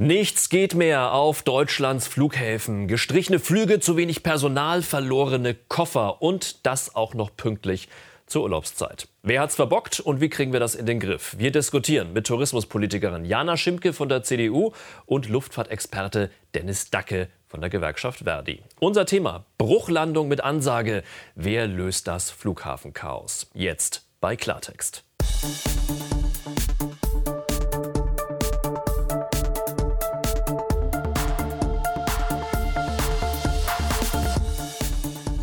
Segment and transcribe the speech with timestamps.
[0.00, 2.86] Nichts geht mehr auf Deutschlands Flughäfen.
[2.86, 7.88] Gestrichene Flüge, zu wenig Personal, verlorene Koffer und das auch noch pünktlich
[8.24, 9.08] zur Urlaubszeit.
[9.24, 11.34] Wer hat's verbockt und wie kriegen wir das in den Griff?
[11.36, 14.70] Wir diskutieren mit Tourismuspolitikerin Jana Schimpke von der CDU
[15.04, 18.62] und Luftfahrtexperte Dennis Dacke von der Gewerkschaft Verdi.
[18.78, 21.02] Unser Thema Bruchlandung mit Ansage.
[21.34, 23.50] Wer löst das Flughafenchaos?
[23.52, 25.02] Jetzt bei Klartext.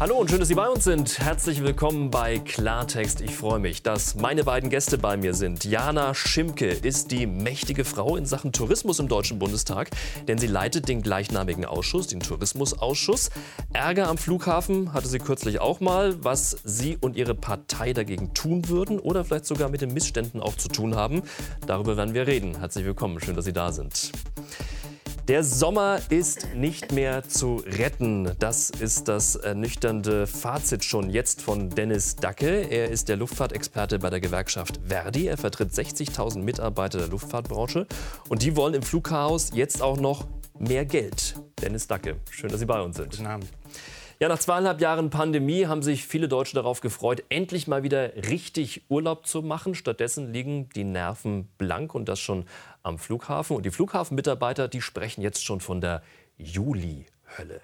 [0.05, 1.17] Hallo und schön, dass Sie bei uns sind.
[1.17, 3.21] Herzlich willkommen bei Klartext.
[3.21, 5.65] Ich freue mich, dass meine beiden Gäste bei mir sind.
[5.65, 9.89] Jana Schimke ist die mächtige Frau in Sachen Tourismus im Deutschen Bundestag,
[10.27, 13.31] denn sie leitet den gleichnamigen Ausschuss, den Tourismusausschuss.
[13.73, 18.69] Ärger am Flughafen hatte sie kürzlich auch mal, was sie und ihre Partei dagegen tun
[18.69, 21.23] würden oder vielleicht sogar mit den Missständen auch zu tun haben.
[21.65, 22.59] Darüber werden wir reden.
[22.59, 24.11] Herzlich willkommen, schön, dass Sie da sind.
[25.27, 28.31] Der Sommer ist nicht mehr zu retten.
[28.37, 32.67] Das ist das ernüchternde Fazit schon jetzt von Dennis Dacke.
[32.69, 35.25] Er ist der Luftfahrtexperte bei der Gewerkschaft Verdi.
[35.25, 37.87] Er vertritt 60.000 Mitarbeiter der Luftfahrtbranche
[38.29, 40.27] und die wollen im Flughaus jetzt auch noch
[40.59, 41.33] mehr Geld.
[41.59, 43.09] Dennis Dacke, schön, dass Sie bei uns sind.
[43.09, 43.47] Guten Abend.
[44.19, 48.83] Ja, nach zweieinhalb Jahren Pandemie haben sich viele Deutsche darauf gefreut, endlich mal wieder richtig
[48.87, 49.75] Urlaub zu machen.
[49.75, 52.45] Stattdessen liegen die Nerven blank und das schon
[52.81, 53.57] am Flughafen.
[53.57, 56.01] Und die Flughafenmitarbeiter, die sprechen jetzt schon von der
[56.37, 57.61] Juli-Hölle.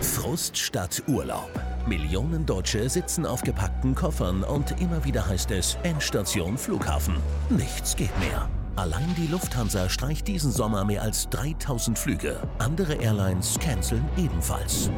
[0.00, 1.50] Frust statt Urlaub.
[1.86, 7.16] Millionen Deutsche sitzen auf gepackten Koffern und immer wieder heißt es Endstation Flughafen.
[7.50, 8.48] Nichts geht mehr.
[8.78, 12.40] Allein die Lufthansa streicht diesen Sommer mehr als 3000 Flüge.
[12.60, 14.88] Andere Airlines canceln ebenfalls.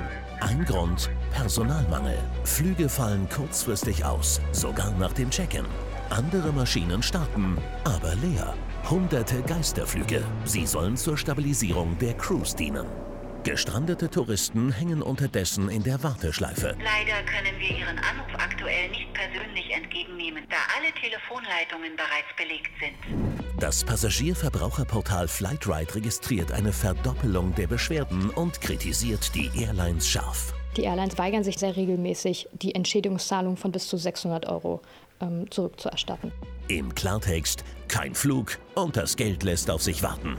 [0.40, 2.18] Ein Grund, Personalmangel.
[2.44, 5.64] Flüge fallen kurzfristig aus, sogar nach dem Check-in.
[6.10, 8.52] Andere Maschinen starten, aber leer.
[8.90, 10.24] Hunderte Geisterflüge.
[10.44, 12.84] Sie sollen zur Stabilisierung der Crews dienen.
[13.42, 16.76] Gestrandete Touristen hängen unterdessen in der Warteschleife.
[16.76, 23.58] Leider können wir Ihren Anruf aktuell nicht persönlich entgegennehmen, da alle Telefonleitungen bereits belegt sind.
[23.58, 30.52] Das Passagierverbraucherportal Flightride registriert eine Verdoppelung der Beschwerden und kritisiert die Airlines scharf.
[30.76, 34.82] Die Airlines weigern sich sehr regelmäßig, die Entschädigungszahlung von bis zu 600 Euro
[35.22, 36.30] ähm, zurückzuerstatten.
[36.68, 40.36] Im Klartext kein Flug und das Geld lässt auf sich warten.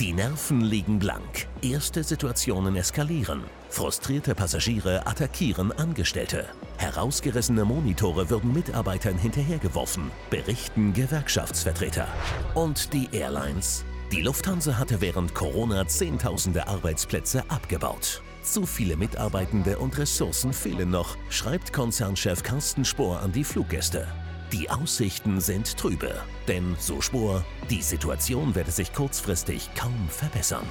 [0.00, 1.46] Die Nerven liegen blank.
[1.62, 3.44] Erste Situationen eskalieren.
[3.68, 6.46] Frustrierte Passagiere attackieren Angestellte.
[6.78, 12.08] Herausgerissene Monitore würden Mitarbeitern hinterhergeworfen, berichten Gewerkschaftsvertreter.
[12.56, 13.84] Und die Airlines?
[14.10, 18.20] Die Lufthansa hatte während Corona Zehntausende Arbeitsplätze abgebaut.
[18.42, 24.08] Zu viele Mitarbeitende und Ressourcen fehlen noch, schreibt Konzernchef Carsten Spohr an die Fluggäste.
[24.54, 26.14] Die Aussichten sind trübe,
[26.46, 30.64] denn, so Spohr, die Situation werde sich kurzfristig kaum verbessern.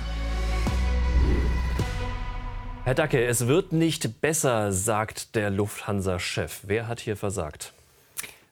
[2.86, 6.62] Herr Dacke, es wird nicht besser, sagt der Lufthansa-Chef.
[6.64, 7.74] Wer hat hier versagt?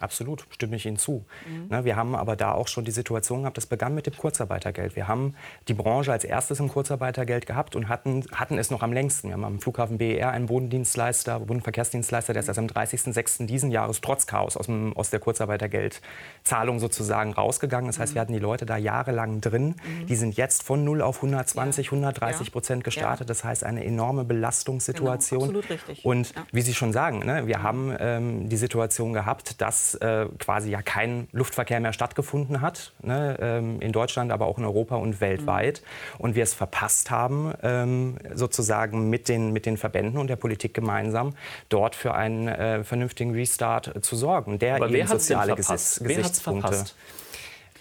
[0.00, 1.26] Absolut, stimme ich Ihnen zu.
[1.46, 1.68] Mhm.
[1.68, 4.96] Ne, wir haben aber da auch schon die Situation gehabt, das begann mit dem Kurzarbeitergeld.
[4.96, 5.34] Wir haben
[5.68, 9.28] die Branche als erstes im Kurzarbeitergeld gehabt und hatten, hatten es noch am längsten.
[9.28, 13.44] Wir haben am Flughafen BER einen Bodendienstleister, Bodenverkehrsdienstleister, der ist erst am 30.06.
[13.44, 17.88] diesen Jahres trotz Chaos aus, dem, aus der Kurzarbeitergeldzahlung sozusagen rausgegangen.
[17.88, 19.76] Das heißt, wir hatten die Leute da jahrelang drin.
[19.84, 20.06] Mhm.
[20.06, 21.92] Die sind jetzt von 0 auf 120, ja.
[21.92, 23.26] 130 Prozent gestartet.
[23.26, 23.26] Ja.
[23.26, 25.04] Das heißt, eine enorme Belastungssituation.
[25.04, 26.04] Genau, absolut richtig.
[26.04, 26.46] Und ja.
[26.52, 30.82] wie Sie schon sagen, ne, wir haben ähm, die Situation gehabt, dass äh, quasi ja
[30.82, 35.82] kein Luftverkehr mehr stattgefunden hat, ne, ähm, in Deutschland, aber auch in Europa und weltweit.
[35.82, 36.20] Mhm.
[36.20, 40.74] Und wir es verpasst haben, ähm, sozusagen mit den, mit den Verbänden und der Politik
[40.74, 41.34] gemeinsam
[41.68, 46.68] dort für einen äh, vernünftigen Restart zu sorgen, der aber eben soziale Gesetz, Gesichtspunkte.
[46.68, 46.96] Verpasst?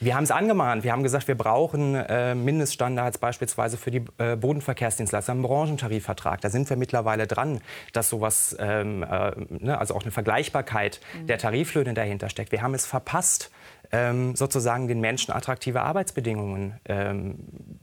[0.01, 0.83] Wir haben es angemahnt.
[0.83, 6.39] Wir haben gesagt, wir brauchen äh, Mindeststandards beispielsweise für die äh, Bodenverkehrsdienstleister, einen Branchentarifvertrag.
[6.39, 7.59] Da sind wir mittlerweile dran,
[7.91, 11.27] dass sowas, ähm, äh, ne, also auch eine Vergleichbarkeit mhm.
[11.27, 12.53] der Tariflöhne dahinter steckt.
[12.53, 13.51] Wir haben es verpasst,
[13.91, 17.35] ähm, sozusagen den Menschen attraktive Arbeitsbedingungen ähm,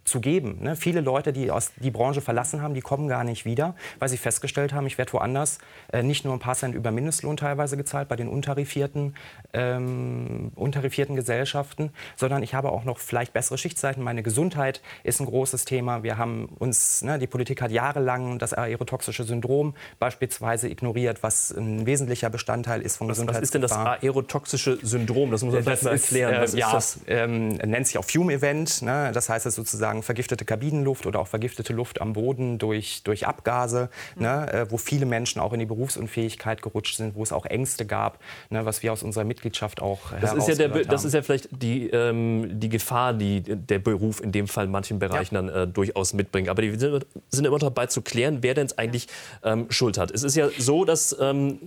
[0.05, 0.63] zu geben.
[0.63, 0.77] Ne?
[0.77, 4.17] Viele Leute, die aus die Branche verlassen haben, die kommen gar nicht wieder, weil sie
[4.17, 5.59] festgestellt haben, ich werde woanders
[5.93, 9.17] äh, nicht nur ein paar Cent über Mindestlohn teilweise gezahlt bei den untarifierten,
[9.53, 14.03] ähm, untarifierten Gesellschaften, sondern ich habe auch noch vielleicht bessere Schichtzeiten.
[14.03, 16.03] Meine Gesundheit ist ein großes Thema.
[16.03, 21.87] Wir haben uns, ne, die Politik hat jahrelang das aerotoxische Syndrom beispielsweise ignoriert, was ein
[21.87, 23.37] wesentlicher Bestandteil ist von Gesundheit.
[23.37, 25.31] Was ist denn das aerotoxische Syndrom?
[25.31, 26.43] Das muss man vielleicht mal erklären.
[26.43, 27.00] Ist, äh, ja, das?
[27.06, 28.82] Ähm, nennt sich auch Fume-Event.
[28.82, 29.11] Ne?
[29.12, 33.26] Das heißt, es ist sozusagen vergiftete Kabinenluft oder auch vergiftete Luft am Boden durch, durch
[33.26, 34.23] Abgase, mhm.
[34.23, 34.53] ne?
[34.53, 38.19] äh, wo viele Menschen auch in die Berufsunfähigkeit gerutscht sind, wo es auch Ängste gab,
[38.50, 38.64] ne?
[38.64, 41.91] was wir aus unserer Mitgliedschaft auch das ist ja der, Das ist ja vielleicht die,
[41.96, 45.43] ähm, die Gefahr, die der Beruf in dem Fall in manchen Bereichen ja.
[45.43, 46.48] dann äh, durchaus mitbringt.
[46.48, 49.08] Aber die sind, sind immer dabei zu klären, wer denn eigentlich
[49.43, 50.10] ähm, Schuld hat.
[50.10, 51.58] Es ist ja so, dass ähm,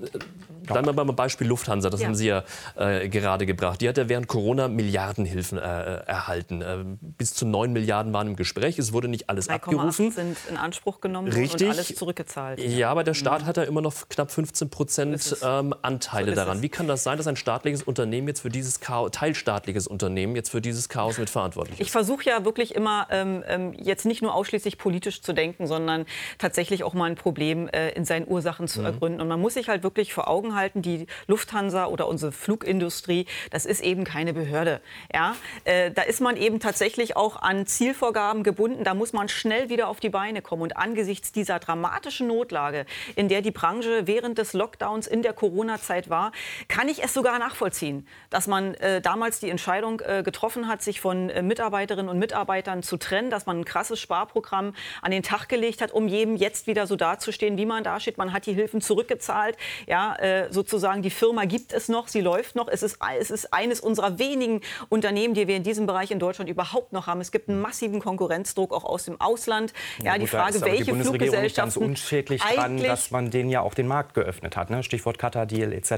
[0.73, 2.07] Bleiben wir beim Beispiel Lufthansa, das ja.
[2.07, 2.43] haben Sie ja
[2.75, 3.81] äh, gerade gebracht.
[3.81, 6.61] Die hat ja während Corona Milliardenhilfen äh, erhalten.
[6.61, 8.79] Äh, bis zu 9 Milliarden waren im Gespräch.
[8.79, 10.11] Es wurde nicht alles 3, abgerufen.
[10.11, 11.67] sind in Anspruch genommen Richtig.
[11.67, 12.59] und alles zurückgezahlt.
[12.59, 13.45] Ja, aber der Staat mhm.
[13.45, 16.61] hat ja immer noch knapp 15 Prozent ähm, Anteile so daran.
[16.61, 20.49] Wie kann das sein, dass ein staatliches Unternehmen jetzt für dieses Chaos, teilstaatliches Unternehmen jetzt
[20.49, 21.85] für dieses Chaos mit verantwortlich ist?
[21.85, 26.05] Ich versuche ja wirklich immer ähm, ähm, jetzt nicht nur ausschließlich politisch zu denken, sondern
[26.37, 28.85] tatsächlich auch mal ein Problem äh, in seinen Ursachen zu mhm.
[28.85, 29.21] ergründen.
[29.21, 33.25] Und man muss sich halt wirklich vor Augen halten, halten, die Lufthansa oder unsere Flugindustrie,
[33.49, 34.81] das ist eben keine Behörde.
[35.13, 35.35] Ja?
[35.63, 38.83] Äh, da ist man eben tatsächlich auch an Zielvorgaben gebunden.
[38.83, 40.61] Da muss man schnell wieder auf die Beine kommen.
[40.61, 42.85] Und angesichts dieser dramatischen Notlage,
[43.15, 46.31] in der die Branche während des Lockdowns in der Corona-Zeit war,
[46.67, 51.01] kann ich es sogar nachvollziehen, dass man äh, damals die Entscheidung äh, getroffen hat, sich
[51.01, 55.47] von äh, Mitarbeiterinnen und Mitarbeitern zu trennen, dass man ein krasses Sparprogramm an den Tag
[55.47, 58.17] gelegt hat, um jedem jetzt wieder so dazustehen, wie man dasteht.
[58.17, 59.57] Man hat die Hilfen zurückgezahlt.
[59.87, 62.67] Ja, äh, sozusagen, die Firma gibt es noch, sie läuft noch.
[62.67, 66.49] Es ist, es ist eines unserer wenigen Unternehmen, die wir in diesem Bereich in Deutschland
[66.49, 67.21] überhaupt noch haben.
[67.21, 69.73] Es gibt einen massissen Konkurrenzdruck auch aus dem Ausland.
[69.99, 73.61] Ja, ja die Frage, welche die Bundesregierung nicht ganz unschädlich dran, dass man denen ja
[73.61, 74.69] auch den Markt geöffnet hat.
[74.69, 74.83] Ne?
[74.83, 75.91] Stichwort Qatar-Deal etc.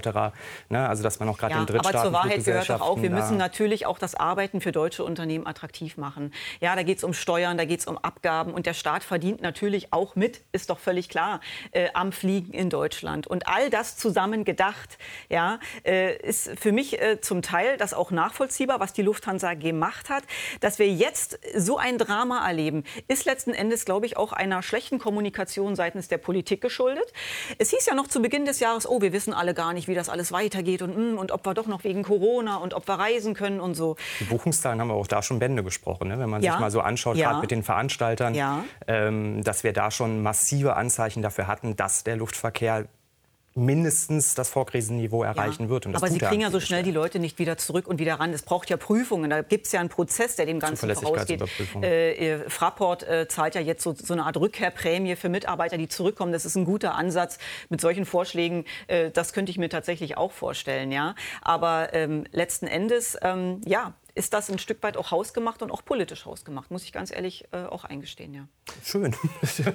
[0.70, 0.88] Ne?
[0.88, 3.10] Also dass man auch gerade ja, den Drittstaaten Aber zur Wahrheit gehört doch auch, wir
[3.10, 6.34] müssen natürlich auch das Arbeiten für deutsche Unternehmen attraktiv machen.
[6.60, 9.42] Ja, da geht es um Steuern, da geht es um Abgaben und der Staat verdient
[9.42, 11.40] natürlich auch mit, ist doch völlig klar,
[11.72, 13.28] äh, am Fliegen in Deutschland.
[13.28, 14.98] Und all das zusammen gedacht.
[15.30, 20.10] Ja, äh, ist für mich äh, zum Teil das auch nachvollziehbar, was die Lufthansa gemacht
[20.10, 20.24] hat.
[20.60, 25.00] Dass wir jetzt so ein Drama erleben, ist letzten Endes, glaube ich, auch einer schlechten
[25.00, 27.12] Kommunikation seitens der Politik geschuldet.
[27.58, 29.96] Es hieß ja noch zu Beginn des Jahres, oh, wir wissen alle gar nicht, wie
[29.96, 32.96] das alles weitergeht und, mm, und ob wir doch noch wegen Corona und ob wir
[32.96, 33.96] reisen können und so.
[34.20, 36.20] Die Buchungszahlen haben wir auch da schon Bände gesprochen, ne?
[36.20, 36.54] wenn man ja.
[36.54, 37.30] sich mal so anschaut, ja.
[37.30, 38.64] gerade mit den Veranstaltern, ja.
[38.88, 42.88] ähm, dass wir da schon massive Anzeichen dafür hatten, dass der Luftverkehr
[43.54, 45.70] mindestens das Vorkrisenniveau erreichen ja.
[45.70, 45.88] wird.
[45.88, 48.32] Aber Sie kriegen ja so schnell die Leute nicht wieder zurück und wieder ran.
[48.34, 49.30] Es braucht ja Prüfungen.
[49.30, 51.42] Da gibt es ja einen Prozess, der dem Ganzen vorausgeht.
[51.82, 56.32] Äh, Fraport äh, zahlt ja jetzt so, so, eine Art Rückkehrprämie für Mitarbeiter, die zurückkommen.
[56.32, 57.40] Das ist ein guter Ansatz.
[57.70, 60.92] Mit solchen Vorschlägen, äh, das könnte ich mir tatsächlich auch vorstellen.
[60.92, 61.16] Ja?
[61.42, 65.84] Aber ähm, letzten Endes, ähm, ja, ist das ein Stück weit auch hausgemacht und auch
[65.84, 68.34] politisch hausgemacht, muss ich ganz ehrlich äh, auch eingestehen.
[68.34, 68.48] Ja.
[68.84, 69.16] Schön.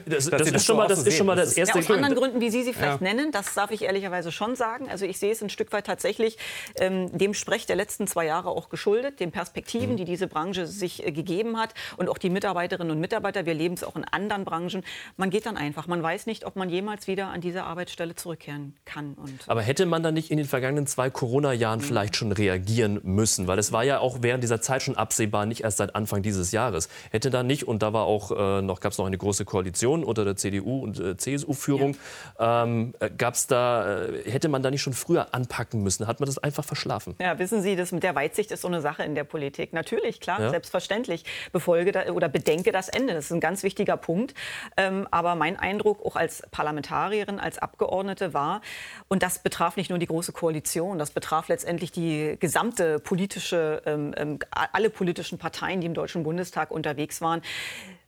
[0.06, 1.78] Das, das, ist, schon mal, das ist schon mal das erste.
[1.78, 3.06] Ja, aus anderen Gründen, wie Sie sie vielleicht ja.
[3.06, 4.88] nennen, das darf ich ehrlicherweise schon sagen.
[4.88, 6.38] Also ich sehe es ein Stück weit tatsächlich
[6.76, 9.96] ähm, dem Sprech der letzten zwei Jahre auch geschuldet, den Perspektiven, mhm.
[9.96, 13.46] die diese Branche sich äh, gegeben hat und auch die Mitarbeiterinnen und Mitarbeiter.
[13.46, 14.84] Wir leben es auch in anderen Branchen.
[15.16, 15.86] Man geht dann einfach.
[15.86, 19.14] Man weiß nicht, ob man jemals wieder an diese Arbeitsstelle zurückkehren kann.
[19.14, 21.84] Und Aber hätte man dann nicht in den vergangenen zwei Corona-Jahren mhm.
[21.84, 23.46] vielleicht schon reagieren müssen?
[23.46, 26.50] Weil es war ja auch während dieser Zeit schon absehbar, nicht erst seit Anfang dieses
[26.50, 26.88] Jahres.
[27.12, 30.02] Hätte da nicht, und da war auch äh, noch, gab es noch eine große Koalition
[30.02, 31.96] unter der CDU und äh, CSU-Führung,
[32.40, 32.64] ja.
[32.64, 36.08] ähm, äh, gab's da, äh, hätte man da nicht schon früher anpacken müssen?
[36.08, 37.14] Hat man das einfach verschlafen?
[37.20, 39.72] Ja, wissen Sie, das mit der Weitsicht ist so eine Sache in der Politik.
[39.72, 40.50] Natürlich, klar, ja.
[40.50, 41.24] selbstverständlich.
[41.52, 43.14] Befolge da, oder bedenke das Ende.
[43.14, 44.34] Das ist ein ganz wichtiger Punkt.
[44.76, 48.60] Ähm, aber mein Eindruck auch als Parlamentarierin, als Abgeordnete war,
[49.06, 54.15] und das betraf nicht nur die große Koalition, das betraf letztendlich die gesamte politische ähm,
[54.16, 57.42] ähm alle politischen Parteien, die im Deutschen Bundestag unterwegs waren.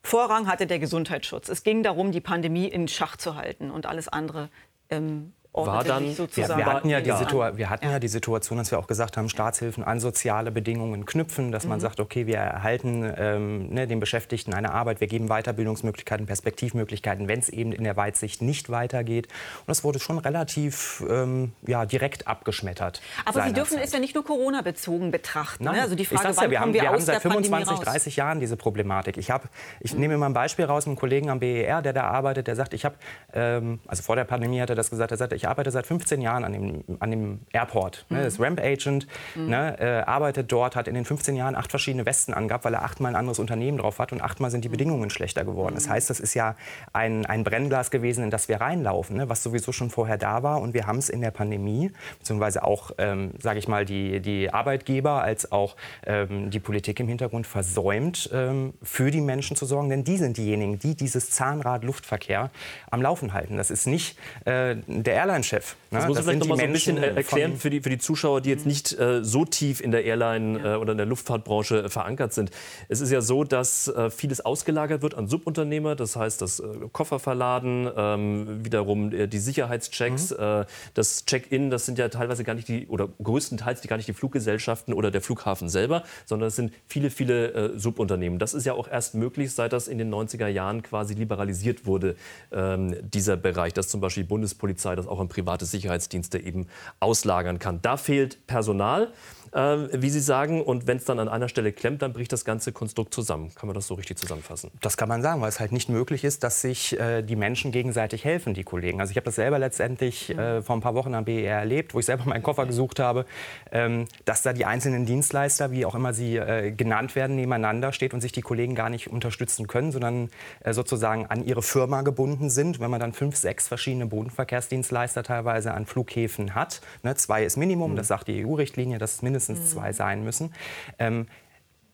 [0.02, 1.48] Vorrang hatte der Gesundheitsschutz.
[1.48, 4.48] Es ging darum, die Pandemie in Schach zu halten und alles andere
[4.90, 5.32] ähm,
[5.66, 6.58] war dann sozusagen.
[6.58, 7.98] Wir, wir, hatten ja die wir hatten ja.
[7.98, 11.82] die Situation, dass wir auch gesagt haben, Staatshilfen an soziale Bedingungen knüpfen, dass man mhm.
[11.82, 17.38] sagt, okay, wir erhalten ähm, ne, den Beschäftigten eine Arbeit, wir geben Weiterbildungsmöglichkeiten, Perspektivmöglichkeiten, wenn
[17.38, 19.26] es eben in der Weitsicht nicht weitergeht.
[19.26, 23.00] Und das wurde schon relativ ähm, ja, direkt abgeschmettert.
[23.24, 23.84] Aber Sie dürfen Zeit.
[23.84, 25.64] es ja nicht nur Corona-bezogen betrachten.
[25.64, 25.70] Ne?
[25.70, 25.82] Nein, ne?
[25.82, 28.56] Also die Frage, wann ja, wir haben, wir, wir haben seit 25, 30 Jahren diese
[28.56, 29.16] Problematik.
[29.16, 29.48] Ich, hab,
[29.80, 30.00] ich mhm.
[30.00, 32.84] nehme mal ein Beispiel raus, einen Kollegen am BER, der da arbeitet, der sagt, ich
[32.84, 32.96] habe,
[33.32, 36.20] ähm, also vor der Pandemie hat er das gesagt, er sagt, ich arbeite seit 15
[36.20, 38.06] Jahren an dem, an dem Airport.
[38.08, 38.26] Ne, mhm.
[38.26, 39.48] ist Ramp Agent, mhm.
[39.48, 42.82] ne, äh, arbeitet dort, hat in den 15 Jahren acht verschiedene Westen angehabt, weil er
[42.82, 44.72] achtmal ein anderes Unternehmen drauf hat und achtmal sind die mhm.
[44.72, 45.74] Bedingungen schlechter geworden.
[45.74, 45.92] Das mhm.
[45.92, 46.56] heißt, das ist ja
[46.92, 50.60] ein, ein Brennglas gewesen, in das wir reinlaufen, ne, was sowieso schon vorher da war.
[50.60, 54.52] Und wir haben es in der Pandemie, beziehungsweise auch, ähm, sage ich mal, die, die
[54.52, 55.76] Arbeitgeber als auch
[56.06, 59.88] ähm, die Politik im Hintergrund versäumt, ähm, für die Menschen zu sorgen.
[59.88, 62.50] Denn die sind diejenigen, die dieses Zahnrad Luftverkehr
[62.90, 63.56] am Laufen halten.
[63.56, 65.76] Das ist nicht äh, der Airline-Chef.
[65.90, 65.98] Ne?
[65.98, 68.40] Das muss man vielleicht noch mal so ein bisschen erklären für die, für die Zuschauer,
[68.40, 71.88] die jetzt nicht äh, so tief in der Airline äh, oder in der Luftfahrtbranche äh,
[71.88, 72.50] verankert sind.
[72.88, 75.96] Es ist ja so, dass äh, vieles ausgelagert wird an Subunternehmer.
[75.96, 80.64] Das heißt, das äh, Kofferverladen, ähm, wiederum äh, die Sicherheitschecks, mhm.
[80.94, 84.12] das Check-in, das sind ja teilweise gar nicht die, oder größtenteils die, gar nicht die
[84.12, 88.38] Fluggesellschaften oder der Flughafen selber, sondern es sind viele, viele Subunternehmen.
[88.38, 92.16] Das ist ja auch erst möglich, seit das in den 90er Jahren quasi liberalisiert wurde,
[92.52, 96.66] ähm, dieser Bereich, dass zum Beispiel die Bundespolizei das auch an private Sicherheitsdienste eben
[97.00, 97.80] auslagern kann.
[97.82, 99.12] Da fehlt Personal
[99.52, 100.62] äh, wie Sie sagen.
[100.62, 103.50] Und wenn es dann an einer Stelle klemmt, dann bricht das ganze Konstrukt zusammen.
[103.54, 104.70] Kann man das so richtig zusammenfassen?
[104.80, 107.72] Das kann man sagen, weil es halt nicht möglich ist, dass sich äh, die Menschen
[107.72, 109.00] gegenseitig helfen, die Kollegen.
[109.00, 112.00] Also ich habe das selber letztendlich äh, vor ein paar Wochen am BER erlebt, wo
[112.00, 113.26] ich selber meinen Koffer gesucht habe,
[113.72, 118.14] ähm, dass da die einzelnen Dienstleister, wie auch immer sie äh, genannt werden, nebeneinander steht
[118.14, 122.50] und sich die Kollegen gar nicht unterstützen können, sondern äh, sozusagen an ihre Firma gebunden
[122.50, 122.80] sind.
[122.80, 127.92] Wenn man dann fünf, sechs verschiedene Bodenverkehrsdienstleister teilweise an Flughäfen hat, ne, zwei ist Minimum,
[127.92, 127.96] mhm.
[127.96, 130.52] das sagt die EU-Richtlinie, das ist mindestens mindestens zwei sein müssen,
[130.98, 131.26] ähm,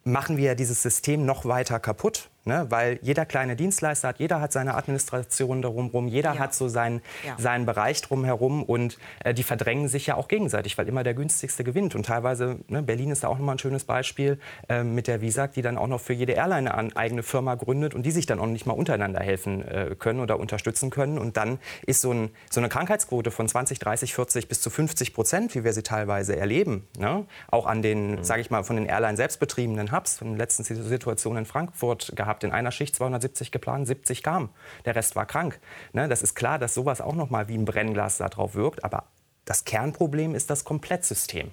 [0.05, 2.31] machen wir dieses System noch weiter kaputt.
[2.47, 2.67] Ne?
[2.69, 6.39] Weil jeder kleine Dienstleister hat, jeder hat seine Administration darum jeder ja.
[6.39, 7.37] hat so seinen, ja.
[7.39, 11.65] seinen Bereich drumherum und äh, die verdrängen sich ja auch gegenseitig, weil immer der günstigste
[11.65, 11.95] gewinnt.
[11.95, 15.53] Und teilweise, ne, Berlin ist da auch nochmal ein schönes Beispiel äh, mit der Visag,
[15.53, 18.39] die dann auch noch für jede Airline eine eigene Firma gründet und die sich dann
[18.41, 21.19] auch nicht mal untereinander helfen äh, können oder unterstützen können.
[21.19, 25.15] Und dann ist so, ein, so, eine Krankheitsquote von 20, 30, 40 bis zu 50
[25.15, 27.25] Prozent, wie wir sie teilweise erleben, ne?
[27.51, 28.25] auch an den, mhm.
[28.25, 32.13] sage ich mal, von den Airline selbst betriebenen Hubs, von der letzten Situation in Frankfurt
[32.15, 32.45] gehabt, gehabt.
[32.45, 34.51] In einer Schicht 270 geplant, 70 kamen.
[34.85, 35.61] Der Rest war krank.
[35.93, 38.85] Ne, das ist klar, dass sowas auch noch mal wie ein Brennglas darauf wirkt.
[38.85, 39.05] Aber
[39.45, 41.53] das Kernproblem ist das Komplettsystem,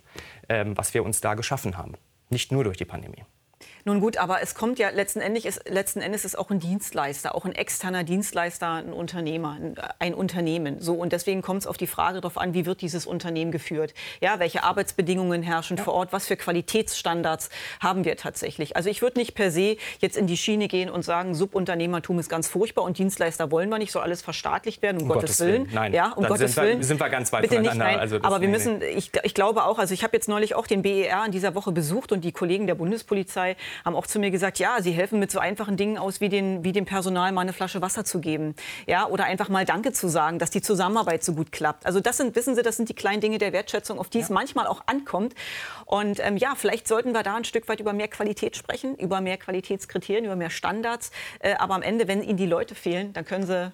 [0.50, 1.94] ähm, was wir uns da geschaffen haben.
[2.30, 3.26] Nicht nur durch die Pandemie.
[3.86, 7.36] Nun gut, aber es kommt ja letzten Endes, ist, letzten Endes ist auch ein Dienstleister,
[7.36, 9.58] auch ein externer Dienstleister, ein Unternehmer,
[10.00, 10.80] ein Unternehmen.
[10.80, 13.94] So und deswegen kommt es auf die Frage darauf an, wie wird dieses Unternehmen geführt?
[14.20, 15.84] Ja, welche Arbeitsbedingungen herrschen ja.
[15.84, 16.14] vor Ort?
[16.14, 18.76] Was für Qualitätsstandards haben wir tatsächlich?
[18.76, 22.30] Also ich würde nicht per se jetzt in die Schiene gehen und sagen, Subunternehmertum ist
[22.30, 25.40] ganz furchtbar und Dienstleister wollen wir nicht, soll alles verstaatlicht werden, um, um Gottes, Gottes
[25.40, 25.64] Willen.
[25.66, 25.74] Willen.
[25.74, 26.78] Nein, ja, um Gottes sind Willen.
[26.80, 27.88] Wir, sind wir ganz weit Bitte voneinander.
[27.88, 30.68] Nicht, also aber wir müssen, ich, ich glaube auch, also ich habe jetzt neulich auch
[30.68, 34.32] den BER in dieser Woche besucht und die Kollegen der Bundespolizei haben auch zu mir
[34.32, 37.42] gesagt, ja, sie helfen mit so einfachen Dingen aus, wie, den, wie dem Personal mal
[37.42, 38.56] eine Flasche Wasser zu geben.
[38.88, 41.86] Ja, oder einfach mal Danke zu sagen, dass die Zusammenarbeit so gut klappt.
[41.86, 44.24] Also das sind, wissen Sie, das sind die kleinen Dinge der Wertschätzung, auf die ja.
[44.24, 45.36] es manchmal auch ankommt.
[45.86, 49.22] Und ähm, ja, vielleicht sollten wir da ein Stück weit über mehr Qualität sprechen, über
[49.22, 51.12] mehr Qualitätskriterien, über mehr Standards.
[51.40, 53.72] Äh, aber am Ende, wenn Ihnen die Leute fehlen, dann können Sie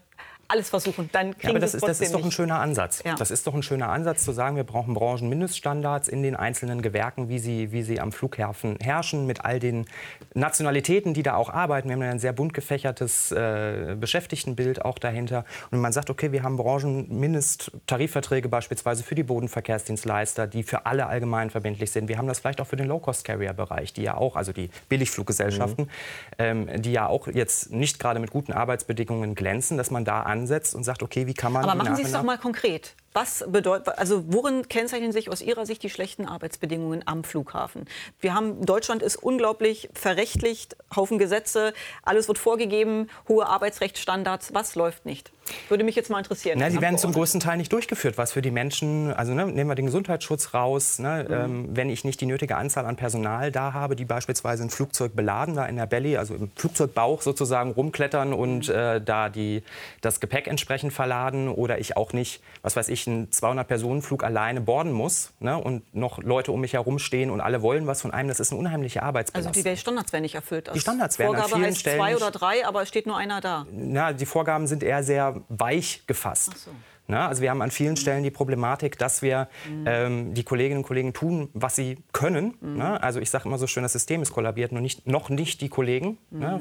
[0.48, 1.10] alles versuchen.
[1.12, 3.04] Dann kriegen ja, aber das ist, das ist doch ein schöner Ansatz.
[3.06, 3.16] Ja.
[3.16, 7.30] Das ist doch ein schöner Ansatz zu sagen, wir brauchen Branchenmindeststandards in den einzelnen Gewerken,
[7.30, 9.86] wie sie, wie sie am Flughafen herrschen, mit all den
[10.34, 11.90] Nationalitäten, die da auch arbeiten.
[11.90, 15.44] Wir haben ein sehr bunt gefächertes äh, Beschäftigtenbild auch dahinter.
[15.72, 21.50] Und man sagt, okay, wir haben Branchenmindesttarifverträge beispielsweise für die Bodenverkehrsdienstleister, die für alle allgemein
[21.50, 22.08] verbindlich sind.
[22.08, 25.90] Wir haben das vielleicht auch für den Low-Cost-Carrier-Bereich, die ja auch, also die Billigfluggesellschaften, mhm.
[26.38, 30.37] ähm, die ja auch jetzt nicht gerade mit guten Arbeitsbedingungen glänzen, dass man da an
[30.38, 31.64] ansetzt und sagt, okay, wie kann man.
[31.64, 32.96] Aber machen Sie es doch mal konkret.
[33.18, 37.86] Was bedeutet, also worin kennzeichnen sich aus Ihrer Sicht die schlechten Arbeitsbedingungen am Flughafen?
[38.20, 44.54] Wir haben, Deutschland ist unglaublich verrechtlicht, Haufen Gesetze, alles wird vorgegeben, hohe Arbeitsrechtsstandards.
[44.54, 45.32] Was läuft nicht?
[45.70, 46.60] Würde mich jetzt mal interessieren.
[46.60, 49.70] Na, die werden zum größten Teil nicht durchgeführt, was für die Menschen, also ne, nehmen
[49.70, 51.34] wir den Gesundheitsschutz raus, ne, mhm.
[51.34, 55.16] ähm, wenn ich nicht die nötige Anzahl an Personal da habe, die beispielsweise ein Flugzeug
[55.16, 58.76] beladen, da in der Belly, also im Flugzeugbauch sozusagen rumklettern und mhm.
[58.76, 59.64] äh, da die,
[60.02, 64.92] das Gepäck entsprechend verladen oder ich auch nicht, was weiß ich, einen 200-Personen-Flug alleine borden
[64.92, 68.30] muss ne, und noch Leute um mich herum stehen und alle wollen was von einem,
[68.30, 69.56] das ist eine unheimliche Arbeitsbelastung.
[69.56, 70.70] Also die Standards werden nicht erfüllt.
[70.74, 73.18] Die Standards werden Vorgabe an vielen heißt Stellen zwei oder drei, aber es steht nur
[73.18, 73.66] einer da.
[73.72, 76.58] Na, die Vorgaben sind eher sehr weich gefasst.
[76.58, 76.72] So.
[77.08, 79.86] Na, also wir haben an vielen Stellen die Problematik, dass wir mhm.
[79.88, 82.58] ähm, die Kolleginnen und Kollegen tun, was sie können.
[82.60, 82.78] Mhm.
[82.78, 85.62] Na, also ich sage immer so schön, das System ist kollabiert, nur nicht, noch nicht
[85.62, 86.18] die Kollegen.
[86.30, 86.40] Mhm.
[86.40, 86.60] Na,